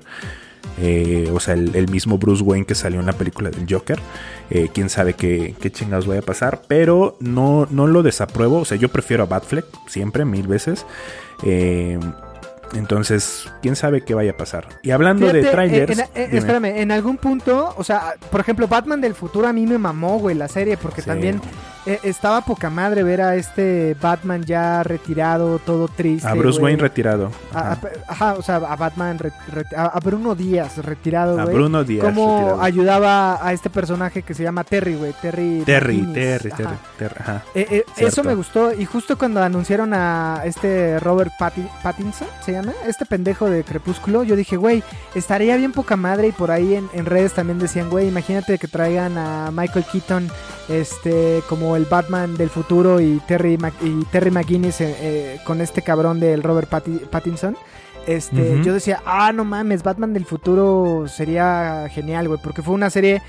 [0.79, 3.99] Eh, o sea, el, el mismo Bruce Wayne que salió en la película del Joker.
[4.49, 6.61] Eh, quién sabe qué, qué chingados vaya a pasar.
[6.67, 8.59] Pero no, no lo desapruebo.
[8.59, 10.85] O sea, yo prefiero a Batfleck siempre, mil veces.
[11.43, 11.99] Eh,
[12.73, 14.67] entonces, quién sabe qué vaya a pasar.
[14.83, 15.99] Y hablando de trailers.
[16.13, 19.77] en- espérame, en algún punto, o sea, por ejemplo, Batman del futuro a mí me
[19.77, 21.07] mamó, güey, la serie, porque Sí.
[21.07, 21.39] también
[21.87, 26.27] eh, estaba poca madre ver a este Batman ya retirado, todo triste.
[26.27, 26.61] a Bruce.
[26.61, 27.31] Wayne retirado.
[27.53, 27.79] A- a- Ajá.
[28.07, 31.45] ajá, o sea, a Batman, re- re- a, a Bruno Díaz retirado, A.
[31.45, 32.03] Bruno Díaz.
[32.05, 32.61] Cómo retirado.
[32.61, 35.13] ayudaba a este personaje que se llama Terry, güey.
[35.21, 35.63] Terry.
[35.65, 36.01] Terry.
[36.13, 36.57] Terry, Ajá.
[36.57, 37.43] Terry, Terry, ajá.
[37.55, 38.73] Eh, eh, eso me gustó.
[38.73, 42.73] Y justo cuando anunciaron a este Robert Patti- Pattinson, ¿se llama?
[42.85, 44.83] Este pendejo de Crepúsculo, yo dije, güey,
[45.15, 46.27] estaría bien poca madre.
[46.27, 50.29] Y por ahí en, en redes también decían, güey, imagínate que traigan a Michael Keaton
[50.69, 55.61] este como el Batman del futuro y Terry, Mac- y Terry McGuinness eh, eh, con
[55.61, 57.55] este cabrón del Robert Patti- Pattinson.
[58.05, 62.89] Este, yo decía, ah, no mames, Batman del futuro sería genial, güey, porque fue una
[62.89, 63.21] serie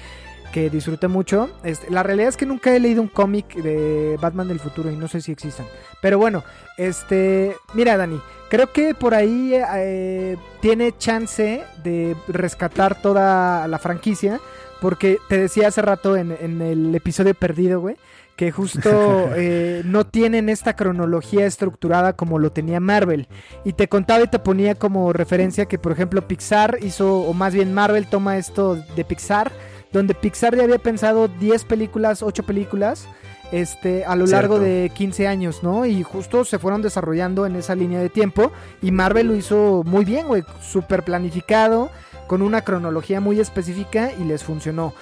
[0.52, 1.50] que disfruté mucho.
[1.64, 4.96] Este, la realidad es que nunca he leído un cómic de Batman del futuro y
[4.96, 5.66] no sé si existan.
[6.00, 6.44] Pero bueno,
[6.76, 14.40] este, mira Dani, creo que por ahí eh, tiene chance de rescatar toda la franquicia.
[14.80, 17.96] Porque te decía hace rato en, en el episodio perdido, güey,
[18.38, 23.26] que justo eh, no tienen esta cronología estructurada como lo tenía Marvel.
[23.64, 27.52] Y te contaba y te ponía como referencia que, por ejemplo, Pixar hizo, o más
[27.52, 29.50] bien Marvel toma esto de Pixar,
[29.92, 33.08] donde Pixar ya había pensado 10 películas, 8 películas,
[33.52, 34.64] este, a lo largo Cierto.
[34.64, 35.86] de 15 años, ¿no?
[35.86, 38.52] Y justo se fueron desarrollando en esa línea de tiempo.
[38.82, 41.90] Y Marvel lo hizo muy bien, güey, súper planificado,
[42.26, 44.92] con una cronología muy específica y les funcionó.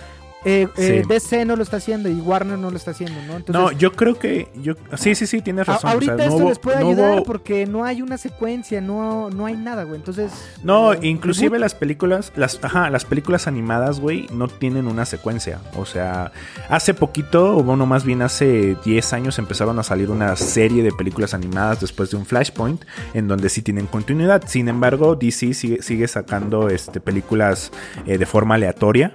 [0.49, 1.03] Eh, eh.
[1.09, 3.37] DC no lo está haciendo y Warner no lo está haciendo, ¿no?
[3.37, 4.49] Entonces, no, yo creo que.
[4.63, 5.91] Yo, sí, sí, sí, tienes a- razón.
[5.91, 8.17] ahorita o sea, no esto hubo- les puede no ayudar hubo- porque no hay una
[8.17, 9.97] secuencia, no, no hay nada, güey.
[9.97, 10.31] Entonces.
[10.63, 11.61] No, eh, inclusive reboot.
[11.63, 15.59] las películas, las, ajá, las películas animadas, güey, no tienen una secuencia.
[15.77, 16.31] O sea,
[16.69, 20.93] hace poquito, o bueno, más bien hace 10 años empezaron a salir una serie de
[20.93, 22.85] películas animadas después de un Flashpoint,
[23.15, 24.45] en donde sí tienen continuidad.
[24.47, 27.73] Sin embargo, DC sigue, sigue sacando este, películas
[28.07, 29.13] eh, de forma aleatoria.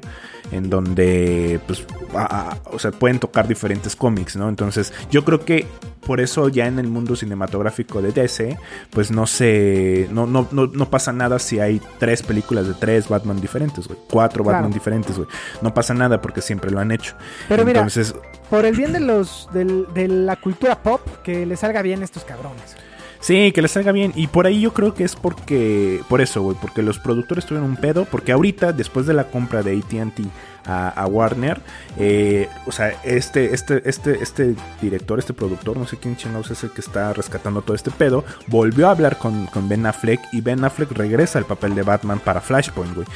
[0.51, 4.49] En donde, pues, a- a- o sea, pueden tocar diferentes cómics, ¿no?
[4.49, 5.65] Entonces, yo creo que
[6.05, 8.57] por eso ya en el mundo cinematográfico de DC,
[8.89, 10.09] pues no se.
[10.11, 13.97] No, no, no, no pasa nada si hay tres películas de tres Batman diferentes, güey.
[14.09, 14.57] Cuatro Claro.
[14.57, 15.27] Batman diferentes, güey.
[15.61, 17.15] No pasa nada porque siempre lo han hecho.
[17.47, 18.13] Pero mira, Entonces,
[18.49, 22.05] por el bien de los del- de la cultura pop, que le salga bien a
[22.05, 22.75] estos cabrones.
[23.21, 24.11] Sí, que les salga bien.
[24.15, 26.01] Y por ahí yo creo que es porque.
[26.09, 26.57] Por eso, güey.
[26.59, 28.05] Porque los productores tuvieron un pedo.
[28.05, 30.21] Porque ahorita, después de la compra de ATT
[30.65, 31.61] a, a Warner.
[31.97, 36.63] eh, o sea, este, este, este, este director, este productor, no sé quién chingados es
[36.63, 38.25] el que está rescatando todo este pedo.
[38.47, 40.19] Volvió a hablar con, con Ben Affleck.
[40.31, 43.07] Y Ben Affleck regresa al papel de Batman para Flashpoint, güey.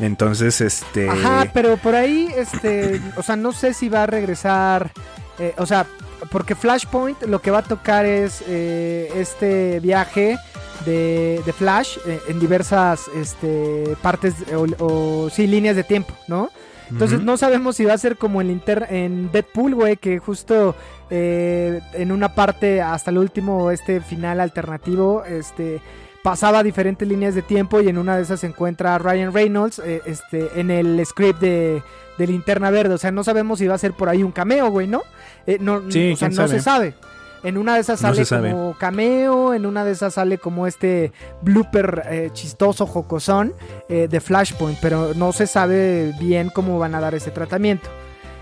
[0.00, 1.08] Entonces, este.
[1.10, 4.90] Ajá, pero por ahí, este, o sea, no sé si va a regresar,
[5.38, 5.86] eh, o sea,
[6.30, 10.38] porque Flashpoint lo que va a tocar es eh, este viaje
[10.84, 16.50] de, de Flash eh, en diversas este, partes o, o, sí, líneas de tiempo, ¿no?
[16.90, 20.74] Entonces no sabemos si va a ser como el inter en Deadpool, güey, que justo
[21.08, 25.80] eh, en una parte hasta el último, este final alternativo, este
[26.22, 30.02] pasaba diferentes líneas de tiempo y en una de esas se encuentra Ryan Reynolds eh,
[30.06, 31.82] este, en el script de,
[32.16, 32.94] de Linterna Verde.
[32.94, 35.02] O sea, no sabemos si va a ser por ahí un cameo, güey, ¿no?
[35.46, 36.48] Eh, no Sí, o sea, no sabe.
[36.48, 36.94] se sabe.
[37.42, 42.02] En una de esas sale como cameo, en una de esas sale como este blooper
[42.08, 43.52] eh, chistoso, jocosón
[43.88, 47.88] eh, de Flashpoint, pero no se sabe bien cómo van a dar ese tratamiento.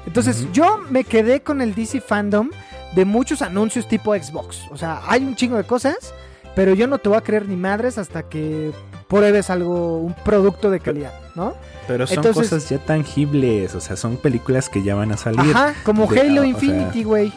[0.07, 2.51] Entonces, yo me quedé con el DC Fandom
[2.95, 4.67] de muchos anuncios tipo Xbox.
[4.71, 6.13] O sea, hay un chingo de cosas,
[6.55, 8.73] pero yo no te voy a creer ni madres hasta que
[9.09, 11.55] pruebes algo, un producto de calidad, ¿no?
[11.91, 13.75] Pero son Entonces- cosas ya tangibles.
[13.75, 15.41] O sea, son películas que ya van a salir.
[15.41, 17.33] Ajá, como de- Halo o Infinity, güey.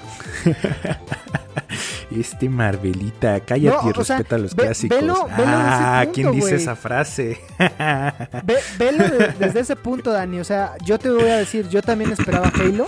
[2.15, 4.99] Este Marvelita, cállate No, y o sea, respeta los ve- clásicos.
[4.99, 7.39] velo- velo ah, punto, ¿quién dice esa frase?
[8.43, 10.39] Ve, velo de- desde ese punto, Dani.
[10.39, 12.87] O sea, yo te voy a decir, yo también esperaba Halo.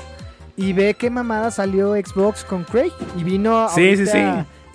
[0.57, 2.91] Y ve qué mamada salió Xbox con Craig.
[3.17, 4.19] Y vino Sí, sí, sí.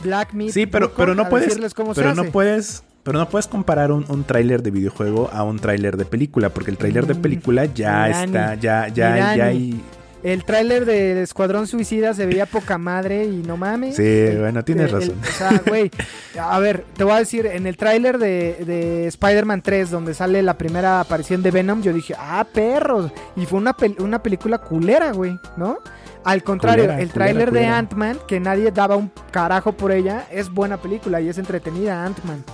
[0.02, 2.30] Black Myth sí, pero, pero no puedes, cómo se pero no hace.
[2.32, 6.50] puedes, pero no puedes comparar un, un tráiler de videojuego a un tráiler de película,
[6.50, 9.80] porque el tráiler de Mm, película ya está, ya, ya, ya hay.
[10.22, 13.96] El tráiler de Escuadrón Suicida se veía poca madre y no mames.
[13.96, 15.14] Sí, bueno, tienes El- razón.
[15.22, 15.90] o sea, güey,
[16.38, 20.42] a ver, te voy a decir, en el tráiler de, de Spider-Man 3, donde sale
[20.42, 23.10] la primera aparición de Venom, yo dije, ah, perros.
[23.34, 25.78] Y fue una, pel- una película culera, güey, ¿no?
[26.22, 27.64] Al contrario, Culera, el tráiler de.
[27.64, 32.44] Ant-Man, que nadie daba un carajo por ella, es buena película y es entretenida Ant-Man.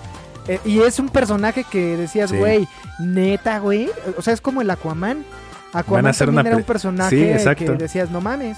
[0.49, 2.37] Eh, y es un personaje que decías, Sí.
[2.37, 2.69] güey,
[3.01, 3.91] neta, güey.
[4.17, 5.25] O sea, es como el Aquaman.
[5.73, 8.57] Aquaman Van a hacer también una era un pe- personaje Sí, que decías, no mames.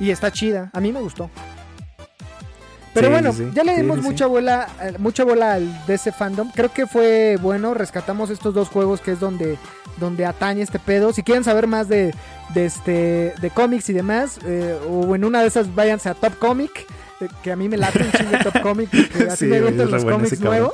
[0.00, 0.70] Y está chida.
[0.72, 1.30] A mí me gustó.
[2.92, 6.12] Pero Sí, bueno, sí, ya le dimos sí, mucha bola, eh, mucha bola al DC
[6.12, 6.50] fandom.
[6.54, 7.74] Creo que fue bueno.
[7.74, 9.58] Rescatamos estos dos juegos que es donde,
[9.98, 11.12] donde atañe este pedo.
[11.12, 12.14] Si quieren saber más de,
[12.54, 16.38] de este de cómics y demás, eh, o en una de esas váyanse a Top
[16.38, 16.86] Comic,
[17.42, 20.04] que a mí me late un chingo Top Comic, porque así Sí, me gustan los
[20.04, 20.72] cómics nuevos.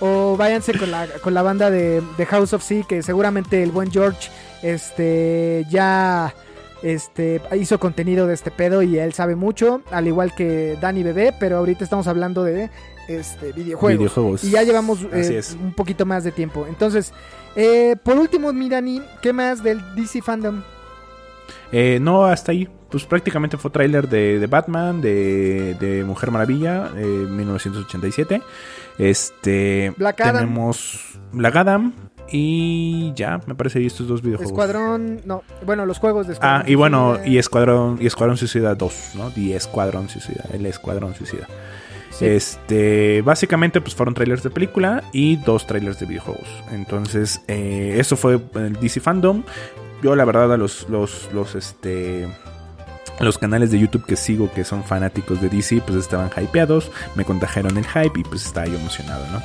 [0.00, 3.70] O váyanse con la, con la banda de, de House of Sea, que seguramente el
[3.70, 4.30] buen George
[4.62, 6.34] este ya
[6.82, 11.34] este hizo contenido de este pedo y él sabe mucho, al igual que Dani Bebé,
[11.38, 12.70] pero ahorita estamos hablando de
[13.08, 13.98] este videojuegos.
[13.98, 14.44] Videojuegos.
[14.44, 16.66] Y ya llevamos eh, un poquito más de tiempo.
[16.68, 17.12] Entonces,
[17.56, 20.62] eh, por último, mi Dani, ¿qué más del DC Fandom?
[21.72, 22.68] Eh, no, hasta ahí.
[22.90, 28.40] Pues prácticamente fue tráiler de, de Batman, de, de Mujer Maravilla, eh, 1987.
[28.98, 29.92] Este.
[29.96, 30.36] Black Adam.
[30.36, 31.92] Tenemos Black Adam.
[32.30, 34.50] Y ya, me parece ahí estos dos videojuegos.
[34.50, 36.62] Escuadrón, no, bueno, los juegos de Escuadrón.
[36.62, 39.32] Ah, y bueno, y Escuadrón, y Escuadrón Suicida 2, ¿no?
[39.36, 41.46] Y Escuadrón Suicida, el Escuadrón Suicida.
[42.10, 42.26] Sí.
[42.26, 46.48] Este, básicamente, pues fueron trailers de película y dos trailers de videojuegos.
[46.70, 49.42] Entonces, eh, eso fue el DC Fandom.
[50.04, 52.28] Yo, la verdad, a los, los, este,
[53.20, 57.24] los canales de YouTube que sigo que son fanáticos de DC, pues estaban hypeados, me
[57.24, 59.40] contagiaron el hype y pues estaba yo emocionado, ¿no?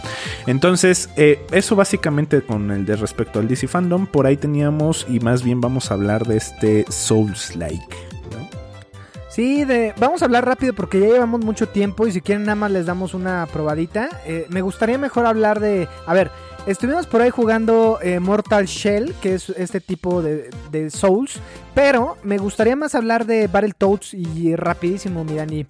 [0.47, 4.05] Entonces, eh, eso básicamente con el de respecto al DC Fandom.
[4.05, 8.09] Por ahí teníamos, y más bien vamos a hablar de este Souls-like.
[9.29, 12.55] Sí, de, vamos a hablar rápido porque ya llevamos mucho tiempo y si quieren nada
[12.55, 14.09] más les damos una probadita.
[14.25, 15.87] Eh, me gustaría mejor hablar de...
[16.05, 16.31] A ver,
[16.67, 21.39] estuvimos por ahí jugando eh, Mortal Shell, que es este tipo de, de Souls,
[21.73, 25.65] pero me gustaría más hablar de Battletoads y rapidísimo, mi Dani.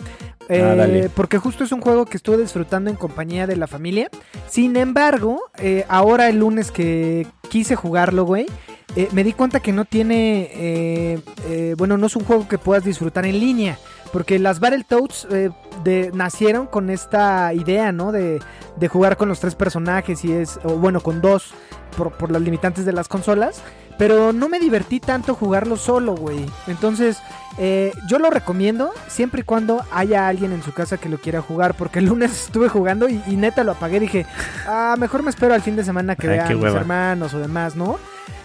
[0.50, 1.10] Eh, Ah, dale.
[1.10, 4.10] porque justo es un juego que estuve disfrutando en compañía de la familia.
[4.50, 8.48] Sin embargo, eh, ahora el lunes que quise jugarlo, güey,
[8.96, 12.58] eh, me di cuenta que no tiene, eh, eh, bueno, no es un juego que
[12.58, 13.78] puedas disfrutar en línea,
[14.12, 15.52] porque las Battletoads eh,
[15.84, 18.12] de, nacieron con esta idea, ¿no?
[18.12, 18.40] De,
[18.76, 21.54] de jugar con los tres personajes y es, o bueno, con dos,
[21.98, 23.62] por, por las limitantes de las consolas,
[23.98, 26.46] pero no me divertí tanto jugarlo solo, güey.
[26.68, 27.18] Entonces,
[27.58, 31.42] eh, yo lo recomiendo siempre y cuando haya alguien en su casa que lo quiera
[31.42, 34.26] jugar, porque el lunes estuve jugando y, y neta lo apagué, dije,
[34.66, 37.76] ah, mejor me espero al fin de semana que Ay, vean mis hermanos o demás,
[37.76, 38.00] ¿no?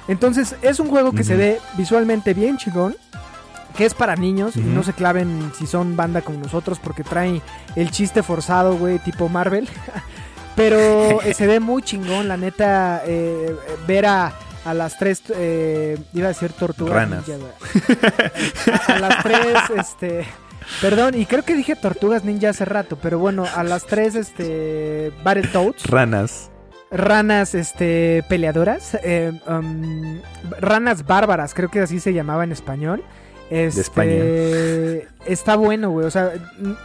[0.08, 2.96] Entonces es un juego que se ve visualmente bien chingón.
[3.76, 7.42] Que es para niños y no se claven si son banda como nosotros porque trae
[7.76, 9.68] el chiste forzado, güey, tipo Marvel.
[10.56, 13.56] Pero eh, se ve muy chingón, la neta, eh,
[13.88, 14.32] ver a,
[14.64, 16.94] a las tres, eh, iba a decir tortugas.
[16.94, 17.26] Ranas.
[17.26, 17.44] ninja,
[18.88, 20.24] a, a las tres, este...
[20.80, 25.12] Perdón, y creo que dije tortugas ninja hace rato, pero bueno, a las tres, este...
[25.24, 26.50] Battletoads Ranas.
[26.90, 30.20] ranas este peleadoras eh, um,
[30.60, 33.02] ranas bárbaras creo que así se llamaba en español
[33.50, 35.08] este, España.
[35.26, 36.32] está bueno güey o sea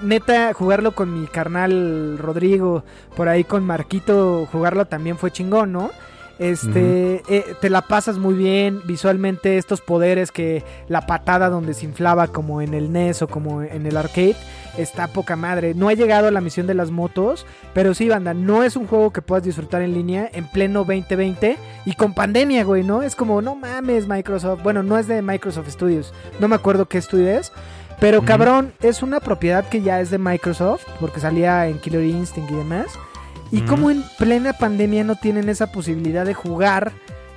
[0.02, 2.84] neta jugarlo con mi carnal Rodrigo
[3.16, 5.92] por ahí con Marquito jugarlo también fue chingón no
[6.40, 11.86] este eh, te la pasas muy bien visualmente estos poderes que la patada donde se
[11.86, 14.36] inflaba como en el NES o como en el arcade
[14.78, 18.34] está poca madre no ha llegado a la misión de las motos pero sí, banda,
[18.34, 22.64] no es un juego que puedas disfrutar en línea en pleno 2020 y con pandemia,
[22.64, 23.04] güey, ¿no?
[23.04, 24.64] Es como, no mames, Microsoft.
[24.64, 26.14] Bueno, no es de Microsoft Studios.
[26.40, 27.52] No me acuerdo qué estudio es.
[28.00, 32.50] Pero cabrón, es una propiedad que ya es de Microsoft, porque salía en Killer Instinct
[32.50, 32.88] y demás.
[33.52, 33.66] Y Ujú.
[33.68, 36.92] como en plena pandemia no tienen esa posibilidad de jugar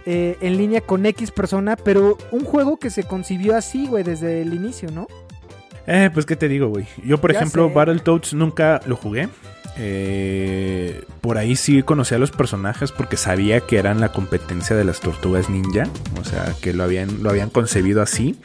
[0.04, 4.42] eh, en línea con X persona, pero un juego que se concibió así, güey, desde
[4.42, 5.06] el inicio, ¿no?
[5.86, 6.86] Eh, pues qué te digo, güey.
[7.04, 7.74] Yo, por Ya ejemplo, sé.
[7.74, 9.28] Battletoads nunca lo jugué.
[9.78, 14.84] Eh, por ahí sí conocía a los personajes porque sabía que eran la competencia de
[14.84, 15.84] las tortugas ninja.
[16.20, 18.36] O sea, que lo habían, lo habían concebido así.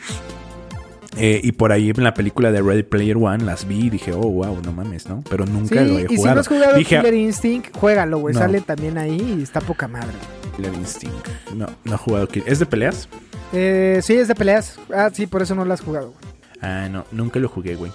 [1.16, 4.12] Eh, y por ahí en la película de Ready Player One las vi y dije,
[4.14, 5.24] oh, wow, no mames, ¿no?
[5.30, 6.36] Pero nunca Sí, lo he y si jugado.
[6.36, 8.34] no has jugado dije, Killer Instinct, juégalo, güey.
[8.36, 8.39] No.
[8.41, 10.14] Sale también ahí y está poca madre.
[10.55, 11.28] Killer Instinct.
[11.55, 12.28] No, no he jugado.
[12.28, 13.08] Kill- ¿Es de peleas?
[13.53, 14.78] Eh, sí, es de peleas.
[14.93, 16.08] Ah, sí, por eso no lo has jugado.
[16.12, 16.34] güey.
[16.62, 17.91] Ah, no, nunca lo jugué, güey.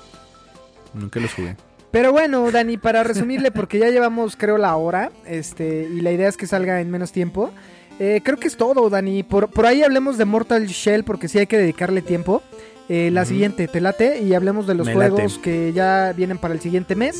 [0.94, 1.56] Nunca los jugué.
[1.90, 6.28] Pero bueno, Dani, para resumirle, porque ya llevamos, creo, la hora, este, y la idea
[6.28, 7.50] es que salga en menos tiempo.
[7.98, 9.22] eh, creo que es todo, Dani.
[9.22, 12.42] Por, por ahí hablemos de Mortal Shell, porque sí hay que dedicarle tiempo.
[12.88, 15.40] Eh, la siguiente, te late, y hablemos de los Me juegos late.
[15.42, 17.16] que ya vienen para el siguiente mes.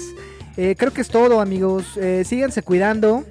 [0.57, 1.85] Eh, creo que es todo, amigos.
[1.97, 3.25] Eh, síganse cuidando.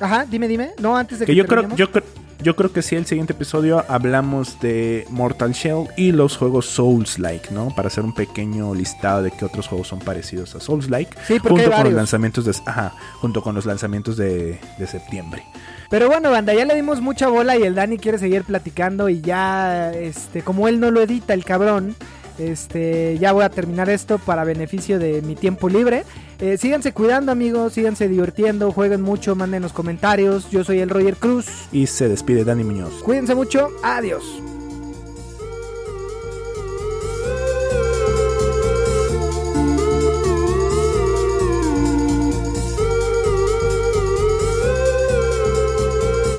[0.00, 0.70] Ajá, dime, dime.
[0.80, 2.02] No, antes de que, Que yo creo, yo, creo-
[2.42, 7.52] yo creo que sí, el siguiente episodio hablamos de Mortal Shell y los juegos Souls-like,
[7.54, 7.68] ¿no?
[7.76, 11.14] Para hacer un pequeño listado de qué otros juegos son parecidos a Souls-like.
[11.28, 15.44] Sí, Junto con los lanzamientos de, ajá, junto con los lanzamientos de, de septiembre.
[15.90, 19.20] Pero bueno, banda, ya le dimos mucha bola y el Dani quiere seguir platicando y
[19.20, 21.94] ya, este, como él no lo edita, el cabrón,
[22.38, 26.04] este, ya voy a terminar esto para beneficio de mi tiempo libre.
[26.40, 30.50] Eh, síganse cuidando, amigos, síganse divirtiendo, jueguen mucho, manden los comentarios.
[30.50, 31.46] Yo soy el Roger Cruz.
[31.72, 33.02] Y se despide Dani Muñoz.
[33.02, 34.24] Cuídense mucho, adiós.